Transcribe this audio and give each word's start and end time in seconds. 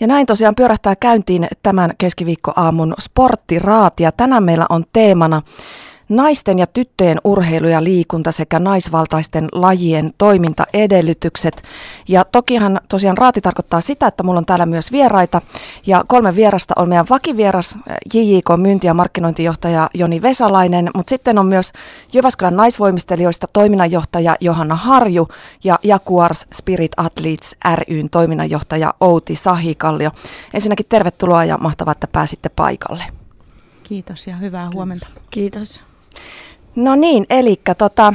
Ja 0.00 0.06
näin 0.06 0.26
tosiaan 0.26 0.54
pyörähtää 0.54 0.96
käyntiin 0.96 1.48
tämän 1.62 1.90
keskiviikkoaamun 1.98 2.94
sporttiraati. 3.00 4.02
Ja 4.02 4.12
tänään 4.12 4.44
meillä 4.44 4.66
on 4.68 4.84
teemana 4.92 5.42
Naisten 6.08 6.58
ja 6.58 6.66
tyttöjen 6.66 7.18
urheilu 7.24 7.68
ja 7.68 7.84
liikunta 7.84 8.32
sekä 8.32 8.58
naisvaltaisten 8.58 9.48
lajien 9.52 10.12
toimintaedellytykset. 10.18 11.62
Ja 12.08 12.24
tokihan 12.24 12.80
tosiaan 12.88 13.18
raati 13.18 13.40
tarkoittaa 13.40 13.80
sitä, 13.80 14.06
että 14.06 14.22
mulla 14.22 14.38
on 14.38 14.46
täällä 14.46 14.66
myös 14.66 14.92
vieraita. 14.92 15.42
Ja 15.86 16.04
kolme 16.06 16.36
vierasta 16.36 16.74
on 16.76 16.88
meidän 16.88 17.06
vakivieras 17.10 17.78
JJK 18.14 18.48
myynti- 18.56 18.86
ja 18.86 18.94
markkinointijohtaja 18.94 19.90
Joni 19.94 20.22
Vesalainen, 20.22 20.90
mutta 20.94 21.10
sitten 21.10 21.38
on 21.38 21.46
myös 21.46 21.72
Jyväskylän 22.12 22.56
naisvoimistelijoista 22.56 23.46
toiminnanjohtaja 23.52 24.36
Johanna 24.40 24.74
Harju 24.74 25.28
ja 25.64 25.78
Jaguars 25.82 26.46
Spirit 26.52 26.92
Athletes 26.96 27.56
ryn 27.88 28.10
toiminnanjohtaja 28.10 28.94
Outi 29.00 29.36
Sahikallio. 29.36 30.10
Ensinnäkin 30.54 30.86
tervetuloa 30.88 31.44
ja 31.44 31.58
mahtavaa, 31.58 31.92
että 31.92 32.06
pääsitte 32.12 32.48
paikalle. 32.48 33.04
Kiitos 33.82 34.26
ja 34.26 34.36
hyvää 34.36 34.70
huomenta. 34.74 35.06
Kiitos. 35.30 35.87
No 36.76 36.94
niin, 36.94 37.26
eli 37.30 37.60
tota, 37.78 38.14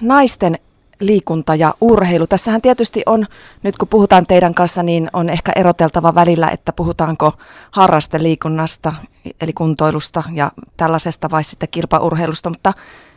naisten 0.00 0.58
liikunta 1.00 1.54
ja 1.54 1.74
urheilu. 1.80 2.26
Tässähän 2.26 2.62
tietysti 2.62 3.02
on, 3.06 3.26
nyt 3.62 3.76
kun 3.76 3.88
puhutaan 3.88 4.26
teidän 4.26 4.54
kanssa, 4.54 4.82
niin 4.82 5.10
on 5.12 5.30
ehkä 5.30 5.52
eroteltava 5.56 6.14
välillä, 6.14 6.50
että 6.50 6.72
puhutaanko 6.72 7.32
harrasteliikunnasta, 7.70 8.92
eli 9.40 9.52
kuntoilusta 9.52 10.22
ja 10.32 10.52
tällaisesta 10.76 11.30
vai 11.30 11.44
sitten 11.44 11.68
kilpaurheilusta, 11.68 12.48
mutta 12.48 12.72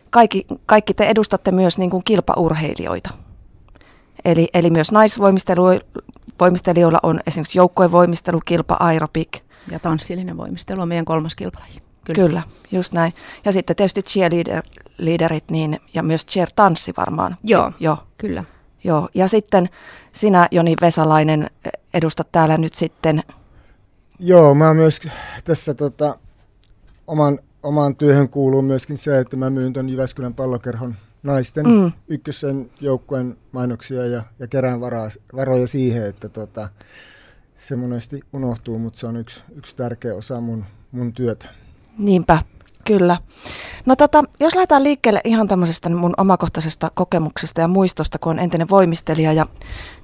kaikki, 0.09 0.47
kaikki 0.65 0.93
te 0.93 1.05
edustatte 1.05 1.51
myös 1.51 1.77
niin 1.77 1.89
kuin 1.89 2.03
kilpaurheilijoita. 2.03 3.09
Eli, 4.25 4.47
eli 4.53 4.69
myös 4.69 4.91
naisvoimistelijoilla 4.91 6.99
on 7.03 7.19
esimerkiksi 7.27 7.57
joukkuevoimistelu, 7.57 8.41
kilpa, 8.45 8.77
aerobik. 8.79 9.39
Ja 9.71 9.79
tanssillinen 9.79 10.37
voimistelu 10.37 10.81
on 10.81 10.87
meidän 10.87 11.05
kolmas 11.05 11.35
kilpalaji. 11.35 11.81
Kyllä. 12.13 12.27
Kyllä, 12.27 12.41
just 12.71 12.93
näin. 12.93 13.13
Ja 13.45 13.51
sitten 13.51 13.75
tietysti 13.75 14.01
cheerleaderit 14.01 15.51
niin, 15.51 15.79
ja 15.93 16.03
myös 16.03 16.25
cheer-tanssi 16.25 16.93
varmaan. 16.97 17.37
Joo, 17.43 17.71
Joo, 17.79 17.97
kyllä. 18.17 18.43
Joo, 18.83 19.09
ja 19.13 19.27
sitten 19.27 19.69
sinä 20.11 20.47
Joni 20.51 20.75
Vesalainen 20.81 21.49
edustat 21.93 22.31
täällä 22.31 22.57
nyt 22.57 22.73
sitten... 22.73 23.23
Joo, 24.19 24.55
mä 24.55 24.73
myös 24.73 25.01
tässä 25.43 25.73
tota, 25.73 26.15
oman, 27.07 27.39
omaan 27.63 27.95
työhön 27.95 28.29
kuuluu 28.29 28.61
myöskin 28.61 28.97
se, 28.97 29.19
että 29.19 29.37
mä 29.37 29.49
myyn 29.49 29.73
ton 29.73 29.89
Jyväskylän 29.89 30.33
pallokerhon 30.33 30.95
naisten 31.23 31.65
mm. 31.67 31.91
ykkösen 32.07 32.69
joukkueen 32.81 33.37
mainoksia 33.51 34.05
ja, 34.05 34.23
ja 34.39 34.47
kerään 34.47 34.81
varaa, 34.81 35.07
varoja 35.35 35.67
siihen, 35.67 36.09
että 36.09 36.29
tota, 36.29 36.69
se 37.57 37.75
monesti 37.75 38.19
unohtuu, 38.33 38.79
mutta 38.79 38.99
se 38.99 39.07
on 39.07 39.17
yksi, 39.17 39.43
yksi 39.55 39.75
tärkeä 39.75 40.15
osa 40.15 40.41
mun, 40.41 40.65
mun 40.91 41.13
työtä. 41.13 41.49
Niinpä, 41.97 42.41
kyllä. 42.85 43.17
No 43.85 43.95
tota, 43.95 44.23
jos 44.39 44.55
lähdetään 44.55 44.83
liikkeelle 44.83 45.21
ihan 45.23 45.47
tämmöisestä 45.47 45.89
mun 45.89 46.13
omakohtaisesta 46.17 46.91
kokemuksesta 46.93 47.61
ja 47.61 47.67
muistosta, 47.67 48.19
kun 48.19 48.31
on 48.31 48.39
entinen 48.39 48.69
voimistelija 48.69 49.33
ja 49.33 49.45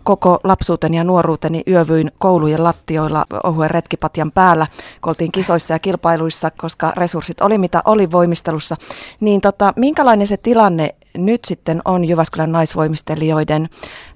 koko 0.03 0.39
lapsuuteni 0.43 0.97
ja 0.97 1.03
nuoruuteni 1.03 1.63
yövyin 1.67 2.11
koulujen 2.19 2.63
lattioilla 2.63 3.25
ohuen 3.43 3.71
retkipatjan 3.71 4.31
päällä, 4.31 4.67
kun 5.01 5.09
oltiin 5.09 5.31
kisoissa 5.31 5.73
ja 5.73 5.79
kilpailuissa, 5.79 6.51
koska 6.51 6.93
resurssit 6.95 7.41
oli 7.41 7.57
mitä 7.57 7.81
oli 7.85 8.11
voimistelussa. 8.11 8.75
Niin 9.19 9.41
tota, 9.41 9.73
minkälainen 9.75 10.27
se 10.27 10.37
tilanne 10.37 10.95
nyt 11.17 11.45
sitten 11.45 11.81
on 11.85 12.05
Jyväskylän 12.05 12.51
naisvoimistelijoiden 12.51 13.69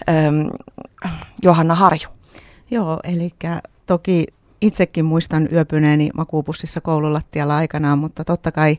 ähm, 0.10 0.48
Johanna 1.44 1.76
Harju? 1.76 2.10
Joo, 2.72 3.00
eli 3.04 3.30
toki 3.86 4.28
itsekin 4.62 5.06
muistan 5.06 5.48
yöpyneeni 5.52 6.10
makuupussissa 6.14 6.82
koululattialla 6.82 7.58
aikanaan, 7.58 8.00
mutta 8.00 8.24
totta 8.24 8.52
kai 8.52 8.78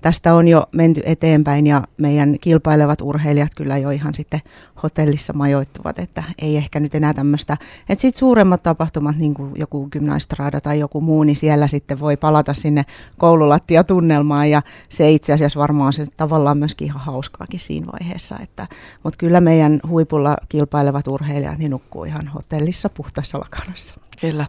tästä 0.00 0.34
on 0.34 0.48
jo 0.48 0.66
menty 0.72 1.00
eteenpäin 1.04 1.66
ja 1.66 1.82
meidän 1.98 2.36
kilpailevat 2.40 3.00
urheilijat 3.00 3.54
kyllä 3.56 3.78
jo 3.78 3.90
ihan 3.90 4.14
sitten 4.14 4.40
hotellissa 4.82 5.32
majoittuvat, 5.32 5.98
että 5.98 6.22
ei 6.42 6.56
ehkä 6.56 6.80
nyt 6.80 6.94
enää 6.94 7.14
tämmöistä, 7.14 7.56
että 7.88 8.02
sitten 8.02 8.18
suuremmat 8.18 8.62
tapahtumat, 8.62 9.16
niin 9.16 9.34
kuin 9.34 9.52
joku 9.56 9.88
gymnastraada 9.88 10.60
tai 10.60 10.78
joku 10.78 11.00
muu, 11.00 11.24
niin 11.24 11.36
siellä 11.36 11.68
sitten 11.68 12.00
voi 12.00 12.16
palata 12.16 12.54
sinne 12.54 12.84
koululattiatunnelmaan 13.18 14.50
ja 14.50 14.62
se 14.88 15.10
itse 15.10 15.32
asiassa 15.32 15.60
varmaan 15.60 15.86
on 15.86 15.92
se 15.92 16.06
tavallaan 16.16 16.58
myöskin 16.58 16.86
ihan 16.86 17.00
hauskaakin 17.00 17.60
siinä 17.60 17.86
vaiheessa, 17.92 18.38
että, 18.42 18.66
mutta 19.04 19.18
kyllä 19.18 19.40
meidän 19.40 19.80
huipulla 19.88 20.36
kilpailevat 20.48 21.08
urheilijat 21.08 21.58
niin 21.58 21.70
nukkuu 21.70 22.04
ihan 22.04 22.28
hotellissa 22.28 22.88
puhtaassa 22.88 23.38
lakanassa. 23.38 24.07
Kyllä. 24.20 24.46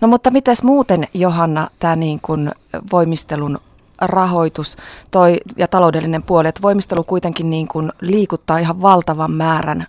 No 0.00 0.08
mutta 0.08 0.30
mitäs 0.30 0.62
muuten 0.62 1.06
Johanna, 1.14 1.70
tämä 1.78 1.96
niin 1.96 2.20
kuin 2.22 2.52
voimistelun 2.92 3.58
rahoitus 4.00 4.76
toi, 5.10 5.40
ja 5.56 5.68
taloudellinen 5.68 6.22
puoli, 6.22 6.48
että 6.48 6.62
voimistelu 6.62 7.04
kuitenkin 7.04 7.50
niin 7.50 7.68
kuin 7.68 7.92
liikuttaa 8.00 8.58
ihan 8.58 8.82
valtavan 8.82 9.30
määrän 9.30 9.86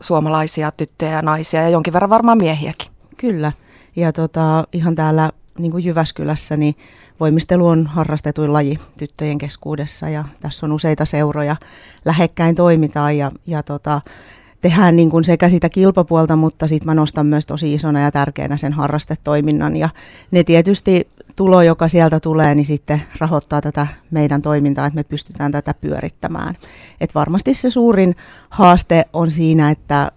suomalaisia 0.00 0.70
tyttöjä 0.70 1.12
ja 1.12 1.22
naisia 1.22 1.62
ja 1.62 1.68
jonkin 1.68 1.92
verran 1.92 2.10
varmaan 2.10 2.38
miehiäkin. 2.38 2.92
Kyllä, 3.16 3.52
ja 3.96 4.12
tota, 4.12 4.66
ihan 4.72 4.94
täällä 4.94 5.32
niin 5.58 5.72
kuin 5.72 5.84
Jyväskylässä 5.84 6.56
niin 6.56 6.74
voimistelu 7.20 7.66
on 7.66 7.86
harrastetuin 7.86 8.52
laji 8.52 8.78
tyttöjen 8.98 9.38
keskuudessa 9.38 10.08
ja 10.08 10.24
tässä 10.40 10.66
on 10.66 10.72
useita 10.72 11.04
seuroja, 11.04 11.56
lähekkäin 12.04 12.56
toimitaan 12.56 13.18
ja, 13.18 13.32
ja 13.46 13.62
tota, 13.62 14.00
tehdään 14.60 14.96
niin 14.96 15.10
kuin 15.10 15.24
sekä 15.24 15.48
sitä 15.48 15.68
kilpapuolta, 15.68 16.36
mutta 16.36 16.68
sitten 16.68 16.86
mä 16.86 16.94
nostan 16.94 17.26
myös 17.26 17.46
tosi 17.46 17.74
isona 17.74 18.00
ja 18.00 18.12
tärkeänä 18.12 18.56
sen 18.56 18.72
harrastetoiminnan. 18.72 19.76
Ja 19.76 19.88
ne 20.30 20.44
tietysti 20.44 21.08
tulo, 21.36 21.62
joka 21.62 21.88
sieltä 21.88 22.20
tulee, 22.20 22.54
niin 22.54 22.66
sitten 22.66 23.02
rahoittaa 23.18 23.60
tätä 23.60 23.86
meidän 24.10 24.42
toimintaa, 24.42 24.86
että 24.86 24.96
me 24.96 25.04
pystytään 25.04 25.52
tätä 25.52 25.74
pyörittämään. 25.74 26.54
Et 27.00 27.14
varmasti 27.14 27.54
se 27.54 27.70
suurin 27.70 28.14
haaste 28.50 29.04
on 29.12 29.30
siinä, 29.30 29.70
että 29.70 30.12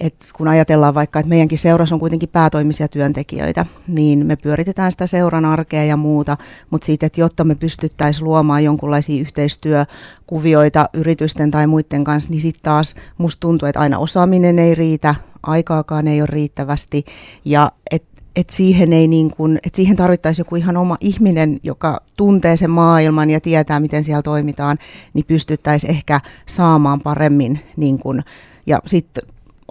et 0.00 0.14
kun 0.32 0.48
ajatellaan 0.48 0.94
vaikka, 0.94 1.18
että 1.18 1.28
meidänkin 1.28 1.58
seurassa 1.58 1.94
on 1.94 2.00
kuitenkin 2.00 2.28
päätoimisia 2.28 2.88
työntekijöitä, 2.88 3.66
niin 3.88 4.26
me 4.26 4.36
pyöritetään 4.36 4.92
sitä 4.92 5.06
seuran 5.06 5.44
arkea 5.44 5.84
ja 5.84 5.96
muuta, 5.96 6.36
mutta 6.70 6.86
siitä, 6.86 7.06
että 7.06 7.20
jotta 7.20 7.44
me 7.44 7.54
pystyttäisiin 7.54 8.24
luomaan 8.24 8.64
jonkinlaisia 8.64 9.20
yhteistyökuvioita 9.20 10.88
yritysten 10.94 11.50
tai 11.50 11.66
muiden 11.66 12.04
kanssa, 12.04 12.30
niin 12.30 12.40
sitten 12.40 12.62
taas 12.62 12.94
musta 13.18 13.40
tuntuu, 13.40 13.68
että 13.68 13.80
aina 13.80 13.98
osaaminen 13.98 14.58
ei 14.58 14.74
riitä, 14.74 15.14
aikaakaan 15.42 16.08
ei 16.08 16.20
ole 16.20 16.28
riittävästi 16.30 17.04
ja 17.44 17.72
että 17.90 18.08
et 18.36 18.50
siihen, 18.50 18.92
ei 18.92 19.08
niin 19.08 19.30
kun, 19.30 19.58
et 19.66 19.74
siihen 19.74 19.96
tarvittaisiin 19.96 20.44
joku 20.44 20.56
ihan 20.56 20.76
oma 20.76 20.96
ihminen, 21.00 21.58
joka 21.62 22.00
tuntee 22.16 22.56
sen 22.56 22.70
maailman 22.70 23.30
ja 23.30 23.40
tietää, 23.40 23.80
miten 23.80 24.04
siellä 24.04 24.22
toimitaan, 24.22 24.78
niin 25.14 25.24
pystyttäisiin 25.28 25.90
ehkä 25.90 26.20
saamaan 26.46 27.00
paremmin 27.00 27.60
niin 27.76 27.98
kun, 27.98 28.22
ja 28.66 28.80
sitten 28.86 29.24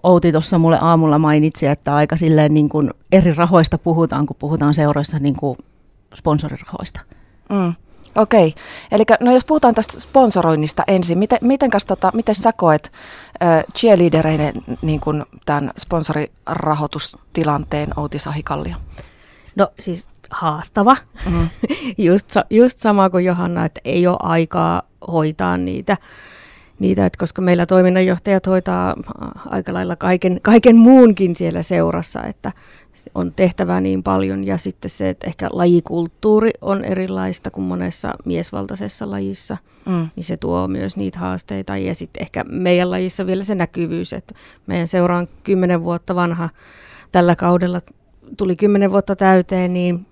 Outi 0.08 0.32
tuossa 0.32 0.58
mulle 0.58 0.78
aamulla 0.82 1.20
mainitsi, 1.20 1.68
että 1.68 1.96
aika 1.96 2.18
silleen 2.18 2.54
niin 2.54 2.70
kuin 2.70 2.92
eri 3.12 3.34
rahoista 3.34 3.78
puhutaan, 3.78 4.26
kun 4.26 4.36
puhutaan 4.40 4.74
seuroissa 4.74 5.20
niin 5.20 5.36
kuin 5.36 5.58
sponsorirahoista. 6.16 7.00
Mm. 7.50 7.74
Okei, 8.16 8.48
okay. 8.48 8.64
eli 8.92 9.04
no 9.20 9.32
jos 9.32 9.46
puhutaan 9.46 9.76
tästä 9.76 10.00
sponsoroinnista 10.00 10.84
ensin, 10.88 11.18
miten, 11.18 11.40
miten, 11.42 11.72
tota, 11.88 12.12
miten 12.14 12.36
sä 12.36 12.54
koet 12.54 12.92
äh, 13.44 13.64
cheerleadereiden 13.78 14.54
niin 14.82 15.00
kuin 15.00 15.24
tämän 15.46 15.72
sponsorirahoitustilanteen 15.78 18.00
Outi 18.00 18.20
Sahikallio? 18.20 18.76
No 19.56 19.72
siis 19.80 20.08
haastava, 20.32 20.98
mm-hmm. 21.26 21.50
just, 22.08 22.36
just 22.50 22.80
sama 22.80 23.10
kuin 23.10 23.26
Johanna, 23.26 23.66
että 23.66 23.82
ei 23.86 24.08
ole 24.08 24.18
aikaa 24.20 24.82
hoitaa 25.12 25.58
niitä 25.58 25.98
niitä, 26.80 27.06
että 27.06 27.20
koska 27.20 27.42
meillä 27.42 27.66
toiminnanjohtajat 27.66 28.48
hoitaa 28.48 28.90
äh, 28.90 29.32
aika 29.46 29.74
lailla 29.74 29.96
kaiken, 29.96 30.40
kaiken 30.42 30.76
muunkin 30.76 31.36
siellä 31.36 31.64
seurassa, 31.64 32.24
että 32.24 32.52
on 33.16 33.34
tehtävää 33.34 33.82
niin 33.82 34.04
paljon 34.04 34.44
ja 34.44 34.58
sitten 34.58 34.90
se, 34.90 35.10
että 35.10 35.28
ehkä 35.28 35.50
lajikulttuuri 35.52 36.52
on 36.62 36.86
erilaista 36.86 37.52
kuin 37.52 37.66
monessa 37.66 38.14
miesvaltaisessa 38.26 39.12
lajissa, 39.12 39.58
mm. 39.86 40.10
niin 40.16 40.24
se 40.24 40.38
tuo 40.38 40.68
myös 40.68 40.98
niitä 40.98 41.20
haasteita 41.20 41.78
ja 41.78 41.96
sitten 41.96 42.24
ehkä 42.24 42.46
meidän 42.50 42.92
lajissa 42.92 43.26
vielä 43.26 43.44
se 43.44 43.56
näkyvyys, 43.56 44.14
että 44.14 44.36
meidän 44.68 44.88
seura 44.88 45.18
on 45.18 45.28
kymmenen 45.44 45.84
vuotta 45.84 46.16
vanha 46.16 46.50
tällä 47.12 47.36
kaudella, 47.36 47.82
tuli 48.38 48.56
kymmenen 48.56 48.92
vuotta 48.92 49.16
täyteen, 49.16 49.74
niin 49.74 50.06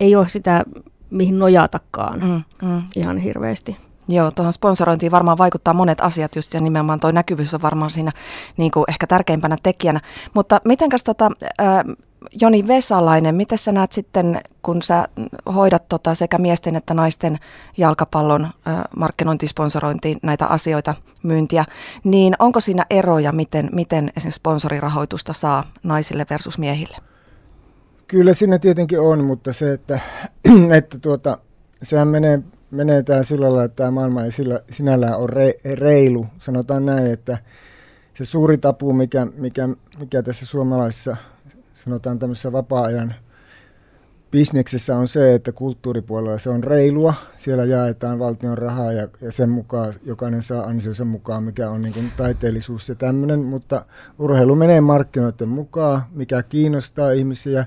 ei 0.00 0.16
ole 0.16 0.28
sitä 0.28 0.64
mihin 1.10 1.38
nojatakaan 1.38 2.20
mm, 2.20 2.68
mm. 2.68 2.82
ihan 2.96 3.18
hirveästi. 3.18 3.76
Joo, 4.08 4.30
tuohon 4.30 4.52
sponsorointiin 4.52 5.12
varmaan 5.12 5.38
vaikuttaa 5.38 5.74
monet 5.74 6.00
asiat 6.00 6.36
just 6.36 6.54
ja 6.54 6.60
nimenomaan 6.60 7.00
tuo 7.00 7.10
näkyvyys 7.10 7.54
on 7.54 7.62
varmaan 7.62 7.90
siinä 7.90 8.12
niin 8.56 8.70
kuin 8.70 8.84
ehkä 8.88 9.06
tärkeimpänä 9.06 9.56
tekijänä. 9.62 10.00
Mutta 10.34 10.60
mitenkäs 10.64 11.04
tota, 11.04 11.30
äh, 11.60 11.84
Joni 12.40 12.66
Vesalainen, 12.66 13.34
miten 13.34 13.58
sä 13.58 13.72
näet 13.72 13.92
sitten, 13.92 14.40
kun 14.62 14.82
sä 14.82 15.08
hoidat 15.54 15.88
tota 15.88 16.14
sekä 16.14 16.38
miesten 16.38 16.76
että 16.76 16.94
naisten 16.94 17.38
jalkapallon 17.76 18.44
äh, 18.44 18.80
markkinointisponsorointiin 18.96 20.18
näitä 20.22 20.46
asioita, 20.46 20.94
myyntiä, 21.22 21.64
niin 22.04 22.34
onko 22.38 22.60
siinä 22.60 22.86
eroja, 22.90 23.32
miten, 23.32 23.68
miten 23.72 24.12
esimerkiksi 24.16 24.38
sponsorirahoitusta 24.38 25.32
saa 25.32 25.64
naisille 25.82 26.26
versus 26.30 26.58
miehille? 26.58 26.96
Kyllä 28.06 28.34
siinä 28.34 28.58
tietenkin 28.58 29.00
on, 29.00 29.24
mutta 29.24 29.52
se, 29.52 29.72
että, 29.72 30.00
että 30.78 30.98
tuota, 30.98 31.38
sehän 31.82 32.08
menee, 32.08 32.42
menee 32.70 33.02
tämä 33.02 33.22
sillä 33.22 33.46
lailla, 33.46 33.64
että 33.64 33.76
tämä 33.76 33.90
maailma 33.90 34.22
ei 34.22 34.32
sillä, 34.32 34.60
sinällään 34.70 35.16
ole 35.16 35.28
re, 35.30 35.54
reilu. 35.74 36.26
Sanotaan 36.38 36.86
näin, 36.86 37.10
että 37.10 37.38
se 38.14 38.24
suuri 38.24 38.58
tapu, 38.58 38.92
mikä, 38.92 39.26
mikä, 39.36 39.68
mikä 39.98 40.22
tässä 40.22 40.46
suomalaisessa, 40.46 41.16
sanotaan 41.74 42.18
tämmöisessä 42.18 42.52
vapaa-ajan 42.52 43.14
bisneksessä 44.30 44.96
on 44.96 45.08
se, 45.08 45.34
että 45.34 45.52
kulttuuripuolella 45.52 46.38
se 46.38 46.50
on 46.50 46.64
reilua. 46.64 47.14
Siellä 47.36 47.64
jaetaan 47.64 48.18
valtion 48.18 48.58
rahaa 48.58 48.92
ja, 48.92 49.08
ja 49.20 49.32
sen 49.32 49.48
mukaan 49.48 49.92
jokainen 50.04 50.42
saa 50.42 50.62
ansionsa 50.62 51.04
mukaan, 51.04 51.42
mikä 51.42 51.70
on 51.70 51.80
niin 51.80 51.94
kuin 51.94 52.12
taiteellisuus 52.16 52.88
ja 52.88 52.94
tämmöinen. 52.94 53.44
Mutta 53.44 53.84
urheilu 54.18 54.56
menee 54.56 54.80
markkinoiden 54.80 55.48
mukaan, 55.48 56.02
mikä 56.12 56.42
kiinnostaa 56.42 57.10
ihmisiä 57.10 57.66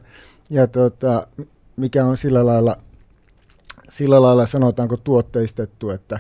ja 0.50 0.68
tota, 0.68 1.28
mikä 1.76 2.06
on 2.06 2.18
sillä 2.18 2.46
lailla, 2.46 2.76
sillä 3.92 4.22
lailla 4.22 4.46
sanotaanko 4.46 4.98
tuotteistettu, 4.98 5.90
että 5.90 6.20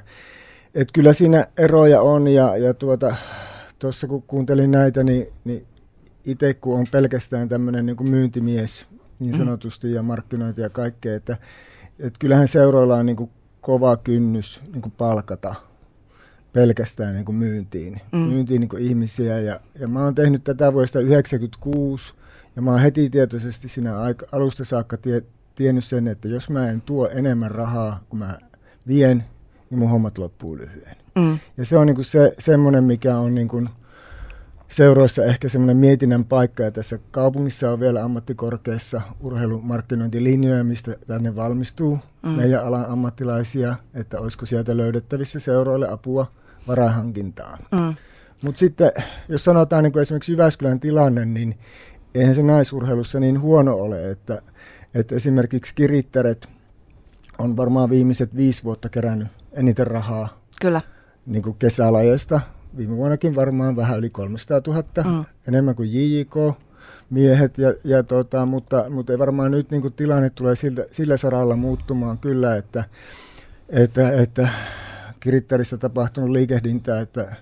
et 0.75 0.91
kyllä 0.93 1.13
siinä 1.13 1.45
eroja 1.57 2.01
on 2.01 2.27
ja, 2.27 2.57
ja 2.57 2.73
tuota, 2.73 3.15
tuossa 3.79 4.07
kun 4.07 4.23
kuuntelin 4.23 4.71
näitä, 4.71 5.03
niin, 5.03 5.27
niin 5.43 5.65
itse 6.25 6.53
kun 6.53 6.79
on 6.79 6.85
pelkästään 6.91 7.49
tämmöinen 7.49 7.85
niin 7.85 8.09
myyntimies 8.09 8.87
niin 9.19 9.33
mm. 9.33 9.37
sanotusti 9.37 9.93
ja 9.93 10.03
markkinointi 10.03 10.61
ja 10.61 10.69
kaikkea, 10.69 11.15
että, 11.15 11.37
että 11.99 12.19
kyllähän 12.19 12.47
seuroilla 12.47 12.95
on 12.95 13.05
niin 13.05 13.15
kuin 13.15 13.29
kova 13.61 13.97
kynnys 13.97 14.61
niin 14.73 14.81
kuin 14.81 14.93
palkata 14.97 15.55
pelkästään 16.53 17.13
niin 17.13 17.25
kuin 17.25 17.35
myyntiin, 17.35 18.01
mm. 18.11 18.19
myyntiin 18.19 18.59
niin 18.59 18.69
kuin 18.69 18.83
ihmisiä 18.83 19.39
ja, 19.39 19.59
ja 19.79 19.87
mä 19.87 20.03
oon 20.03 20.15
tehnyt 20.15 20.43
tätä 20.43 20.73
vuodesta 20.73 20.99
1996 20.99 22.13
ja 22.55 22.61
mä 22.61 22.71
oon 22.71 22.79
heti 22.79 23.09
tietoisesti 23.09 23.69
siinä 23.69 23.99
aika, 23.99 24.25
alusta 24.31 24.65
saakka 24.65 24.97
tie, 24.97 25.21
tiennyt 25.61 25.83
sen, 25.83 26.07
että 26.07 26.27
jos 26.27 26.49
mä 26.49 26.69
en 26.69 26.81
tuo 26.81 27.09
enemmän 27.13 27.51
rahaa 27.51 27.99
kuin 28.09 28.19
mä 28.19 28.37
vien, 28.87 29.23
niin 29.69 29.79
mun 29.79 29.89
hommat 29.89 30.17
loppuu 30.17 30.57
lyhyen. 30.57 30.95
Mm. 31.15 31.39
Ja 31.57 31.65
se 31.65 31.77
on 31.77 31.87
niin 31.87 31.95
kuin 31.95 32.05
se, 32.05 32.33
semmoinen, 32.39 32.83
mikä 32.83 33.17
on 33.17 33.35
niin 33.35 33.47
kuin 33.47 33.69
seuroissa 34.67 35.25
ehkä 35.25 35.49
semmoinen 35.49 35.77
mietinnän 35.77 36.25
paikka, 36.25 36.63
ja 36.63 36.71
tässä 36.71 36.99
kaupungissa 37.11 37.71
on 37.71 37.79
vielä 37.79 38.03
ammattikorkeassa 38.03 39.01
urheilumarkkinointilinjoja, 39.19 40.63
mistä 40.63 40.95
tänne 41.07 41.35
valmistuu 41.35 41.99
mm. 42.23 42.29
meidän 42.29 42.65
alan 42.65 42.85
ammattilaisia, 42.89 43.75
että 43.93 44.19
olisiko 44.19 44.45
sieltä 44.45 44.77
löydettävissä 44.77 45.39
seuroille 45.39 45.91
apua 45.91 46.31
varahankintaan. 46.67 47.59
Mm. 47.71 47.95
Mutta 48.41 48.59
sitten, 48.59 48.91
jos 49.29 49.43
sanotaan 49.43 49.83
niin 49.83 49.93
kuin 49.93 50.01
esimerkiksi 50.01 50.31
Jyväskylän 50.31 50.79
tilanne, 50.79 51.25
niin 51.25 51.59
eihän 52.15 52.35
se 52.35 52.43
naisurheilussa 52.43 53.19
niin 53.19 53.41
huono 53.41 53.75
ole, 53.75 54.11
että, 54.11 54.41
että 54.93 55.15
esimerkiksi 55.15 55.75
kirittäret 55.75 56.49
on 57.37 57.57
varmaan 57.57 57.89
viimeiset 57.89 58.35
viisi 58.35 58.63
vuotta 58.63 58.89
kerännyt 58.89 59.27
eniten 59.51 59.87
rahaa 59.87 60.41
Kyllä. 60.61 60.81
Niin 61.25 61.43
kuin 61.43 61.55
kesälajeista. 61.55 62.41
Viime 62.77 62.95
vuonnakin 62.95 63.35
varmaan 63.35 63.75
vähän 63.75 63.99
yli 63.99 64.09
300 64.09 64.61
000, 64.67 64.83
mm. 65.03 65.25
enemmän 65.47 65.75
kuin 65.75 65.89
JJK 65.93 66.35
miehet, 67.09 67.57
ja, 67.57 67.73
ja 67.83 68.03
tota, 68.03 68.45
mutta, 68.45 68.89
mutta 68.89 69.13
ei 69.13 69.19
varmaan 69.19 69.51
nyt 69.51 69.71
niin 69.71 69.81
kuin 69.81 69.93
tilanne 69.93 70.29
tulee 70.29 70.55
siltä, 70.55 70.85
sillä 70.91 71.17
saralla 71.17 71.55
muuttumaan 71.55 72.17
kyllä, 72.17 72.55
että, 72.55 72.83
että, 73.69 74.11
että 74.11 74.49
Kirittarissa 75.19 75.77
tapahtunut 75.77 76.29
liikehdintää, 76.29 77.01
että 77.01 77.35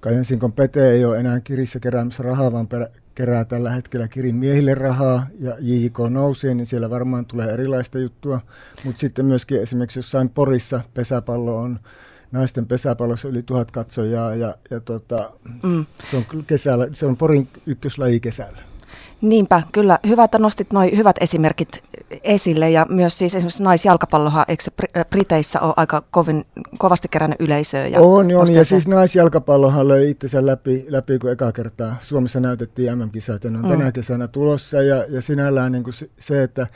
Kajansinkon 0.00 0.52
Pete 0.52 0.90
ei 0.90 1.04
ole 1.04 1.18
enää 1.18 1.40
Kirissä 1.40 1.80
keräämässä 1.80 2.22
rahaa, 2.22 2.52
vaan 2.52 2.68
perä, 2.68 2.88
kerää 3.14 3.44
tällä 3.44 3.70
hetkellä 3.70 4.08
Kirin 4.08 4.34
miehille 4.34 4.74
rahaa 4.74 5.26
ja 5.40 5.56
JJK 5.60 5.98
nousee, 6.10 6.54
niin 6.54 6.66
siellä 6.66 6.90
varmaan 6.90 7.26
tulee 7.26 7.46
erilaista 7.46 7.98
juttua. 7.98 8.40
Mutta 8.84 9.00
sitten 9.00 9.26
myöskin 9.26 9.62
esimerkiksi 9.62 9.98
jossain 9.98 10.28
Porissa 10.28 10.80
pesäpallo 10.94 11.56
on 11.56 11.78
naisten 12.32 12.66
pesäpallossa 12.66 13.28
yli 13.28 13.42
tuhat 13.42 13.70
katsojaa 13.70 14.34
ja, 14.34 14.54
ja 14.70 14.80
tota, 14.80 15.30
mm. 15.62 15.86
se, 16.10 16.16
on 16.16 16.24
kesällä, 16.46 16.88
se 16.92 17.06
on 17.06 17.16
Porin 17.16 17.48
ykköslaji 17.66 18.20
kesällä. 18.20 18.58
Niinpä, 19.20 19.62
kyllä. 19.72 19.98
Hyvä, 20.06 20.24
että 20.24 20.38
nostit 20.38 20.72
noin 20.72 20.96
hyvät 20.96 21.16
esimerkit 21.20 21.84
esille. 22.24 22.70
Ja 22.70 22.86
myös 22.88 23.18
siis 23.18 23.34
esimerkiksi 23.34 23.62
naisjalkapallohan, 23.62 24.44
eikö 24.48 24.62
se 24.62 24.70
Briteissä 25.10 25.60
ole 25.60 25.74
aika 25.76 26.02
kovin, 26.10 26.44
kovasti 26.78 27.08
kerännyt 27.08 27.40
yleisöä? 27.40 27.86
Ja 27.86 28.00
on, 28.00 28.26
on. 28.36 28.54
Ja 28.54 28.64
siis 28.64 28.88
naisjalkapallohan 28.88 29.88
löi 29.88 30.10
itsensä 30.10 30.46
läpi, 30.46 30.86
läpi 30.88 31.18
kun 31.18 31.30
eka 31.32 31.52
kertaa 31.52 31.96
Suomessa 32.00 32.40
näytettiin 32.40 32.98
MM-kisat 32.98 33.44
ja 33.44 33.50
ne 33.50 33.58
on 33.58 33.64
mm. 33.64 33.70
tänä 33.70 33.92
kesänä 33.92 34.28
tulossa. 34.28 34.82
Ja, 34.82 35.04
ja 35.08 35.22
sinällään 35.22 35.72
niin 35.72 35.84
kuin 35.84 35.94
se, 36.18 36.42
että, 36.42 36.66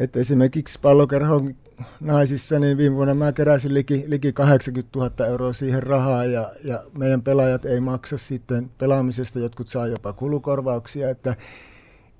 että 0.00 0.20
esimerkiksi 0.20 0.78
pallokerhon 0.82 1.54
naisissa, 2.00 2.58
niin 2.58 2.78
viime 2.78 2.96
vuonna 2.96 3.14
mä 3.14 3.32
keräsin 3.32 3.74
liki, 3.74 4.04
liki 4.06 4.32
80 4.32 4.98
000 4.98 5.26
euroa 5.26 5.52
siihen 5.52 5.82
rahaa. 5.82 6.24
Ja, 6.24 6.50
ja 6.64 6.82
meidän 6.98 7.22
pelaajat 7.22 7.64
ei 7.64 7.80
maksa 7.80 8.18
sitten 8.18 8.70
pelaamisesta, 8.78 9.38
jotkut 9.38 9.68
saa 9.68 9.86
jopa 9.86 10.12
kulukorvauksia, 10.12 11.10
että 11.10 11.36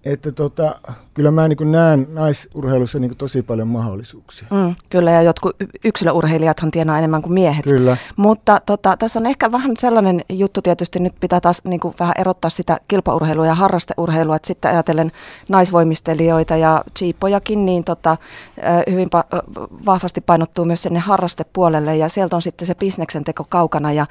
että 0.04 0.32
tota, 0.32 0.74
kyllä 1.14 1.30
mä 1.30 1.48
niin 1.48 1.72
näen 1.72 2.06
naisurheilussa 2.12 2.98
niin 2.98 3.16
tosi 3.16 3.42
paljon 3.42 3.68
mahdollisuuksia. 3.68 4.48
Mm, 4.50 4.74
kyllä, 4.90 5.10
ja 5.10 5.22
jotkut 5.22 5.56
yksilöurheilijathan 5.84 6.70
tienaa 6.70 6.98
enemmän 6.98 7.22
kuin 7.22 7.32
miehet. 7.32 7.64
Kyllä. 7.64 7.96
Mutta 8.16 8.60
tota, 8.66 8.96
tässä 8.96 9.20
on 9.20 9.26
ehkä 9.26 9.52
vähän 9.52 9.72
sellainen 9.78 10.24
juttu 10.28 10.62
tietysti, 10.62 11.00
nyt 11.00 11.14
pitää 11.20 11.40
taas 11.40 11.64
niin 11.64 11.80
vähän 12.00 12.14
erottaa 12.18 12.50
sitä 12.50 12.80
kilpaurheilua 12.88 13.46
ja 13.46 13.54
harrasteurheilua, 13.54 14.36
että 14.36 14.46
sitten 14.46 14.70
ajatellen 14.70 15.12
naisvoimistelijoita 15.48 16.56
ja 16.56 16.84
chiippojakin, 16.98 17.66
niin 17.66 17.84
tota, 17.84 18.16
hyvin 18.90 19.08
pa- 19.16 19.42
vahvasti 19.86 20.20
painottuu 20.20 20.64
myös 20.64 20.82
sinne 20.82 21.00
harrastepuolelle, 21.00 21.96
ja 21.96 22.08
sieltä 22.08 22.36
on 22.36 22.42
sitten 22.42 22.66
se 22.66 22.74
bisneksen 22.74 23.24
teko 23.24 23.46
kaukana, 23.48 23.92
ja, 23.92 24.06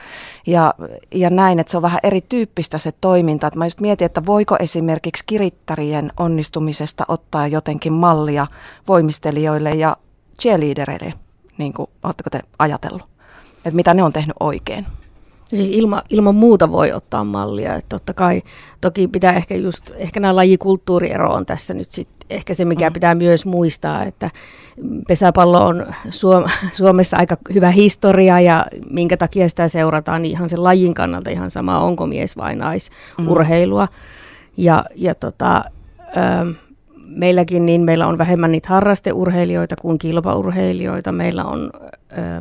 ja, 0.48 0.74
ja 1.12 1.30
näin, 1.30 1.60
että 1.60 1.72
se 1.72 1.78
on 1.78 1.84
vähän 1.84 2.00
erityyppistä 2.04 2.78
se 2.78 2.92
toiminta. 3.02 3.48
Että 3.48 3.60
mä 3.60 3.66
just 3.66 3.80
mietin, 3.80 4.06
että 4.06 4.26
voiko 4.26 4.56
esimerkiksi 4.60 5.24
kirittää 5.26 5.83
kärjen 5.84 6.12
onnistumisesta 6.18 7.06
ottaa 7.08 7.48
jotenkin 7.48 7.94
mallia 7.94 8.48
voimistelijoille 8.88 9.72
ja 9.72 9.98
cheerleadereille, 10.42 11.14
niin 11.58 11.74
kuin 11.74 11.88
oletteko 12.04 12.30
te 12.30 12.40
ajatellut, 12.60 13.02
että 13.58 13.76
mitä 13.76 13.94
ne 13.94 14.04
on 14.04 14.14
tehnyt 14.14 14.36
oikein? 14.40 14.86
Siis 15.44 15.70
ilma, 15.70 16.04
ilman 16.10 16.36
muuta 16.36 16.72
voi 16.72 16.92
ottaa 16.92 17.24
mallia. 17.24 17.76
Että 17.76 17.90
totta 17.90 18.14
kai, 18.14 18.42
toki 18.82 19.08
pitää 19.08 19.34
ehkä 19.34 19.56
just, 19.56 19.92
ehkä 19.96 20.20
nämä 20.20 20.36
lajikulttuuriero 20.36 21.34
on 21.34 21.46
tässä 21.46 21.74
nyt 21.74 21.92
sit 21.92 22.10
ehkä 22.30 22.54
se, 22.54 22.66
mikä 22.66 22.90
mm. 22.90 22.94
pitää 22.94 23.16
myös 23.16 23.46
muistaa, 23.46 24.04
että 24.04 24.32
pesäpallo 25.08 25.66
on 25.66 25.86
Suom- 26.10 26.50
Suomessa 26.74 27.18
aika 27.18 27.38
hyvä 27.54 27.72
historia 27.72 28.40
ja 28.40 28.66
minkä 28.90 29.18
takia 29.18 29.50
sitä 29.50 29.68
seurataan, 29.68 30.22
niin 30.22 30.32
ihan 30.32 30.50
sen 30.50 30.64
lajin 30.64 30.94
kannalta 30.94 31.30
ihan 31.30 31.52
sama, 31.52 31.80
onko 31.80 32.08
mies 32.08 32.38
vai 32.38 32.56
naisurheilua. 32.56 33.86
Mm. 33.86 33.92
Ja, 34.58 34.86
ja 34.96 35.16
tota, 35.16 35.64
meilläkin 37.06 37.66
niin 37.66 37.82
meillä 37.82 38.08
on 38.08 38.18
vähemmän 38.18 38.52
niitä 38.52 38.70
harrasteurheilijoita 38.70 39.76
kuin 39.76 39.98
kilpaurheilijoita. 40.00 41.12
Meillä 41.12 41.46
on 41.46 41.72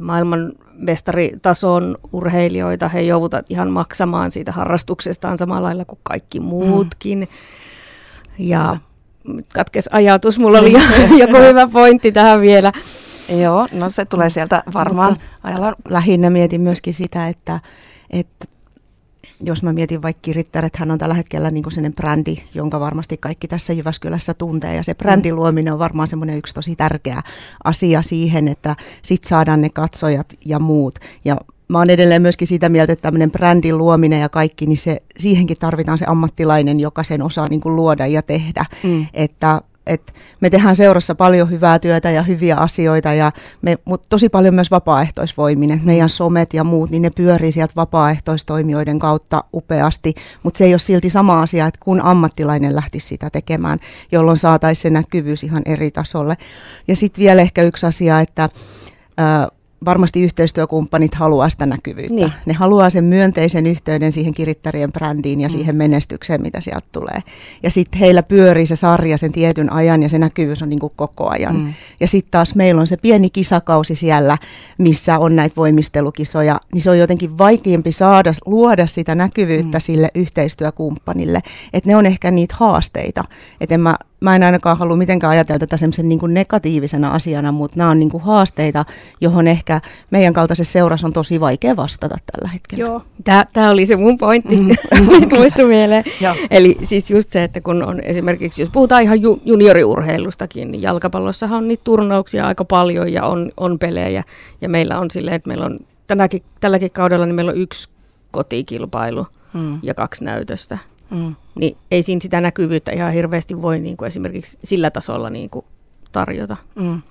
maailman 0.00 0.52
mestaritason 0.75 1.97
urheilijoita. 2.12 2.88
He 2.88 3.00
joutuvat 3.00 3.47
ihan 3.50 3.71
maksamaan 3.71 4.31
siitä 4.31 4.52
harrastuksestaan 4.52 5.38
samalla 5.38 5.67
lailla 5.67 5.85
kuin 5.85 6.00
kaikki 6.02 6.41
muutkin. 6.41 7.19
Mm. 7.19 7.26
Ja 8.38 8.76
katkes 9.55 9.88
ajatus, 9.93 10.38
mulla 10.38 10.59
oli 10.59 10.73
joku 11.21 11.37
hyvä 11.49 11.69
pointti 11.73 12.12
tähän 12.12 12.41
vielä. 12.41 12.73
Joo, 13.41 13.69
no 13.73 13.88
se 13.88 14.05
tulee 14.05 14.31
sieltä 14.31 14.62
varmaan. 14.75 15.17
Mutta 15.43 15.73
lähinnä 15.88 16.31
mietin 16.31 16.61
myöskin 16.61 16.95
sitä, 16.95 17.29
että, 17.29 17.61
että 18.11 18.47
jos 19.44 19.62
mä 19.62 19.72
mietin 19.72 20.02
vaikka 20.02 20.20
Kirittäret, 20.22 20.76
hän 20.76 20.90
on 20.90 20.99
tällä 20.99 21.14
hetkellä 21.14 21.50
niin 21.50 21.62
kuin 21.62 21.72
sellainen 21.72 21.94
brändi, 21.94 22.37
jonka 22.54 22.80
varmasti 22.80 23.16
kaikki 23.16 23.49
tässä 23.49 23.72
Jyväskylässä 23.72 24.34
tuntee. 24.34 24.76
Ja 24.76 24.82
se 24.82 24.94
brändin 24.94 25.32
mm. 25.32 25.37
luominen 25.37 25.72
on 25.72 25.78
varmaan 25.78 26.08
semmoinen 26.08 26.38
yksi 26.38 26.54
tosi 26.54 26.76
tärkeä 26.76 27.22
asia 27.64 28.02
siihen, 28.02 28.49
että 28.49 28.76
sit 29.02 29.25
saadaan 29.25 29.61
ne 29.61 29.70
katsojat 29.70 30.34
ja 30.44 30.58
muut. 30.58 30.99
Ja 31.25 31.37
mä 31.68 31.78
oon 31.78 31.90
edelleen 31.90 32.22
myöskin 32.22 32.46
sitä 32.46 32.68
mieltä, 32.68 32.92
että 32.92 33.02
tämmöinen 33.02 33.30
brändin 33.30 33.78
luominen 33.78 34.20
ja 34.20 34.28
kaikki, 34.28 34.66
niin 34.66 34.78
se, 34.78 35.02
siihenkin 35.16 35.56
tarvitaan 35.61 35.99
se 35.99 36.04
ammattilainen, 36.08 36.80
joka 36.80 37.02
sen 37.02 37.22
osaa 37.22 37.49
niin 37.49 37.61
kuin 37.61 37.76
luoda 37.76 38.06
ja 38.06 38.22
tehdä. 38.22 38.64
Mm. 38.82 39.06
Että 39.14 39.62
et 39.87 40.12
me 40.41 40.51
tehdään 40.51 40.77
seurassa 40.77 41.15
paljon 41.15 41.51
hyvää 41.51 41.79
työtä 41.79 42.11
ja 42.11 42.23
hyviä 42.23 42.57
asioita, 42.57 43.12
ja 43.12 43.33
me, 43.62 43.77
mutta 43.85 44.07
tosi 44.09 44.29
paljon 44.29 44.55
myös 44.55 44.71
vapaaehtoisvoiminen. 44.71 45.81
Meidän 45.85 46.09
somet 46.09 46.55
ja 46.55 46.65
muut, 46.65 46.91
niin 46.91 47.03
ne 47.03 47.11
pyörii 47.17 47.53
sieltä 47.53 47.73
vapaaehtoistoimijoiden 47.77 48.99
kautta 48.99 49.45
upeasti, 49.55 50.15
mutta 50.43 50.59
se 50.59 50.65
ei 50.65 50.73
ole 50.73 50.79
silti 50.79 51.11
sama 51.11 51.43
asia, 51.43 51.67
että 51.67 51.81
kun 51.83 52.01
ammattilainen 52.01 52.77
lähtisi 52.77 53.07
sitä 53.07 53.31
tekemään, 53.31 53.79
jolloin 54.12 54.39
saataisiin 54.39 54.83
se 54.83 54.91
näkyvyys 54.91 55.45
ihan 55.45 55.62
eri 55.67 55.91
tasolle. 55.91 56.37
Ja 56.89 56.97
sitten 56.97 57.23
vielä 57.23 57.43
ehkä 57.43 57.62
yksi 57.62 57.87
asia, 57.87 58.21
että 58.21 58.49
ää, 59.17 59.49
varmasti 59.85 60.23
yhteistyökumppanit 60.23 61.15
haluaa 61.15 61.49
sitä 61.49 61.67
näkyvyyttä. 61.67 62.15
Niin. 62.15 62.33
Ne 62.47 62.53
haluaa 62.53 62.91
sen 62.91 63.05
myönteisen 63.05 63.67
yhteyden 63.67 64.12
siihen 64.12 64.35
kirittärien 64.35 64.93
brändiin 64.93 65.41
ja 65.41 65.49
mm. 65.49 65.53
siihen 65.53 65.77
menestykseen, 65.77 66.43
mitä 66.43 66.61
sieltä 66.61 66.87
tulee. 66.93 67.23
Ja 67.62 67.71
sitten 67.71 68.01
heillä 68.01 68.23
pyörii 68.23 68.67
se 68.67 68.77
sarja 68.77 69.19
sen 69.19 69.33
tietyn 69.33 69.73
ajan 69.73 70.03
ja 70.03 70.09
se 70.09 70.19
näkyvyys 70.19 70.62
on 70.62 70.69
niin 70.69 70.81
kuin 70.81 70.93
koko 70.97 71.29
ajan. 71.29 71.57
Mm. 71.57 71.75
Ja 72.01 72.09
sitten 72.09 72.31
taas 72.31 72.55
meillä 72.55 72.81
on 72.81 72.87
se 72.87 72.97
pieni 72.97 73.31
kisakausi 73.31 73.97
siellä, 73.97 74.39
missä 74.79 75.19
on 75.19 75.37
näitä 75.37 75.57
voimistelukisoja, 75.57 76.61
niin 76.73 76.83
se 76.83 76.91
on 76.91 76.99
jotenkin 76.99 77.39
vaikeampi 77.39 77.93
saada, 77.93 78.33
luoda 78.47 78.87
sitä 78.87 79.15
näkyvyyttä 79.15 79.79
mm. 79.79 79.83
sille 79.83 80.09
yhteistyökumppanille. 80.15 81.41
Että 81.73 81.91
ne 81.91 81.97
on 81.97 82.07
ehkä 82.07 82.31
niitä 82.31 82.55
haasteita. 82.59 83.25
Että 83.61 83.75
en 83.75 83.81
mä 83.81 83.97
mä 84.23 84.37
en 84.37 84.43
ainakaan 84.43 84.79
halua 84.79 84.97
mitenkään 84.97 85.31
ajatella 85.31 85.59
tätä 85.59 85.77
semmoisen 85.77 86.09
niin 86.09 86.21
negatiivisena 86.29 87.11
asiana, 87.11 87.53
mutta 87.53 87.79
nämä 87.79 87.91
on 87.91 87.99
niin 87.99 88.11
kuin 88.11 88.23
haasteita, 88.23 88.85
johon 89.21 89.49
ehkä 89.49 89.72
meidän 90.11 90.33
kaltaisessa 90.33 90.73
seurassa 90.73 91.07
on 91.07 91.12
tosi 91.12 91.41
vaikea 91.41 91.76
vastata 91.76 92.17
tällä 92.33 92.52
hetkellä. 92.52 92.85
Joo, 92.85 93.02
tämä 93.52 93.71
oli 93.71 93.87
se 93.87 93.97
mun 93.97 94.19
pointti, 94.19 94.57
mm. 94.57 94.69
muistui 95.37 95.64
mieleen. 95.64 96.05
Eli 96.50 96.79
siis 96.83 97.11
just 97.11 97.31
se, 97.31 97.45
että 97.45 97.61
kun 97.61 97.83
on 97.83 98.00
esimerkiksi, 98.00 98.62
jos 98.62 98.71
puhutaan 98.71 99.02
ihan 99.02 99.23
ju- 99.23 99.43
junioriurheilustakin, 99.45 100.73
niin 100.73 100.83
jalkapallossahan 100.83 101.59
on 101.59 101.69
niitä 101.69 101.85
turnauksia 101.85 102.47
aika 102.47 102.64
paljon 102.64 103.12
ja 103.12 103.25
on, 103.25 103.52
on 103.57 103.79
pelejä. 103.79 104.25
Ja 104.61 104.69
meillä 104.69 104.99
on 104.99 105.11
silleen, 105.11 105.37
että 105.37 105.49
meillä 105.49 105.67
on 105.67 105.79
tänäkin, 106.07 106.43
tälläkin 106.61 106.91
kaudella 106.91 107.26
niin 107.26 107.35
meillä 107.35 107.50
on 107.50 107.59
yksi 107.59 107.88
kotikilpailu 108.31 109.26
mm. 109.55 109.79
ja 109.83 109.95
kaksi 109.95 110.25
näytöstä. 110.25 110.79
Mm. 111.11 111.35
Niin 111.55 111.76
ei 111.91 112.02
siinä 112.02 112.21
sitä 112.21 112.41
näkyvyyttä 112.41 112.93
ihan 112.93 113.12
hirveästi 113.12 113.62
voi 113.62 113.79
niin 113.79 113.97
kuin 113.97 114.07
esimerkiksi 114.07 114.59
sillä 114.64 114.91
tasolla 114.91 115.31
niin 115.31 115.50
kuin 115.50 115.64
tarjota. 116.12 116.57
Mm. 116.75 117.02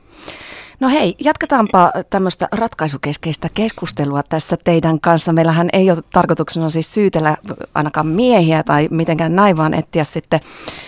No 0.81 0.89
hei, 0.89 1.15
jatketaanpa 1.19 1.91
tämmöistä 2.09 2.47
ratkaisukeskeistä 2.51 3.49
keskustelua 3.53 4.23
tässä 4.23 4.57
teidän 4.63 4.99
kanssa. 4.99 5.33
Meillähän 5.33 5.69
ei 5.73 5.91
ole 5.91 6.01
tarkoituksena 6.13 6.69
siis 6.69 6.93
syytellä 6.93 7.37
ainakaan 7.75 8.07
miehiä 8.07 8.63
tai 8.63 8.87
mitenkään 8.91 9.35
näin, 9.35 9.57
vaan 9.57 9.73
etsiä 9.73 10.03
sitten, 10.03 10.39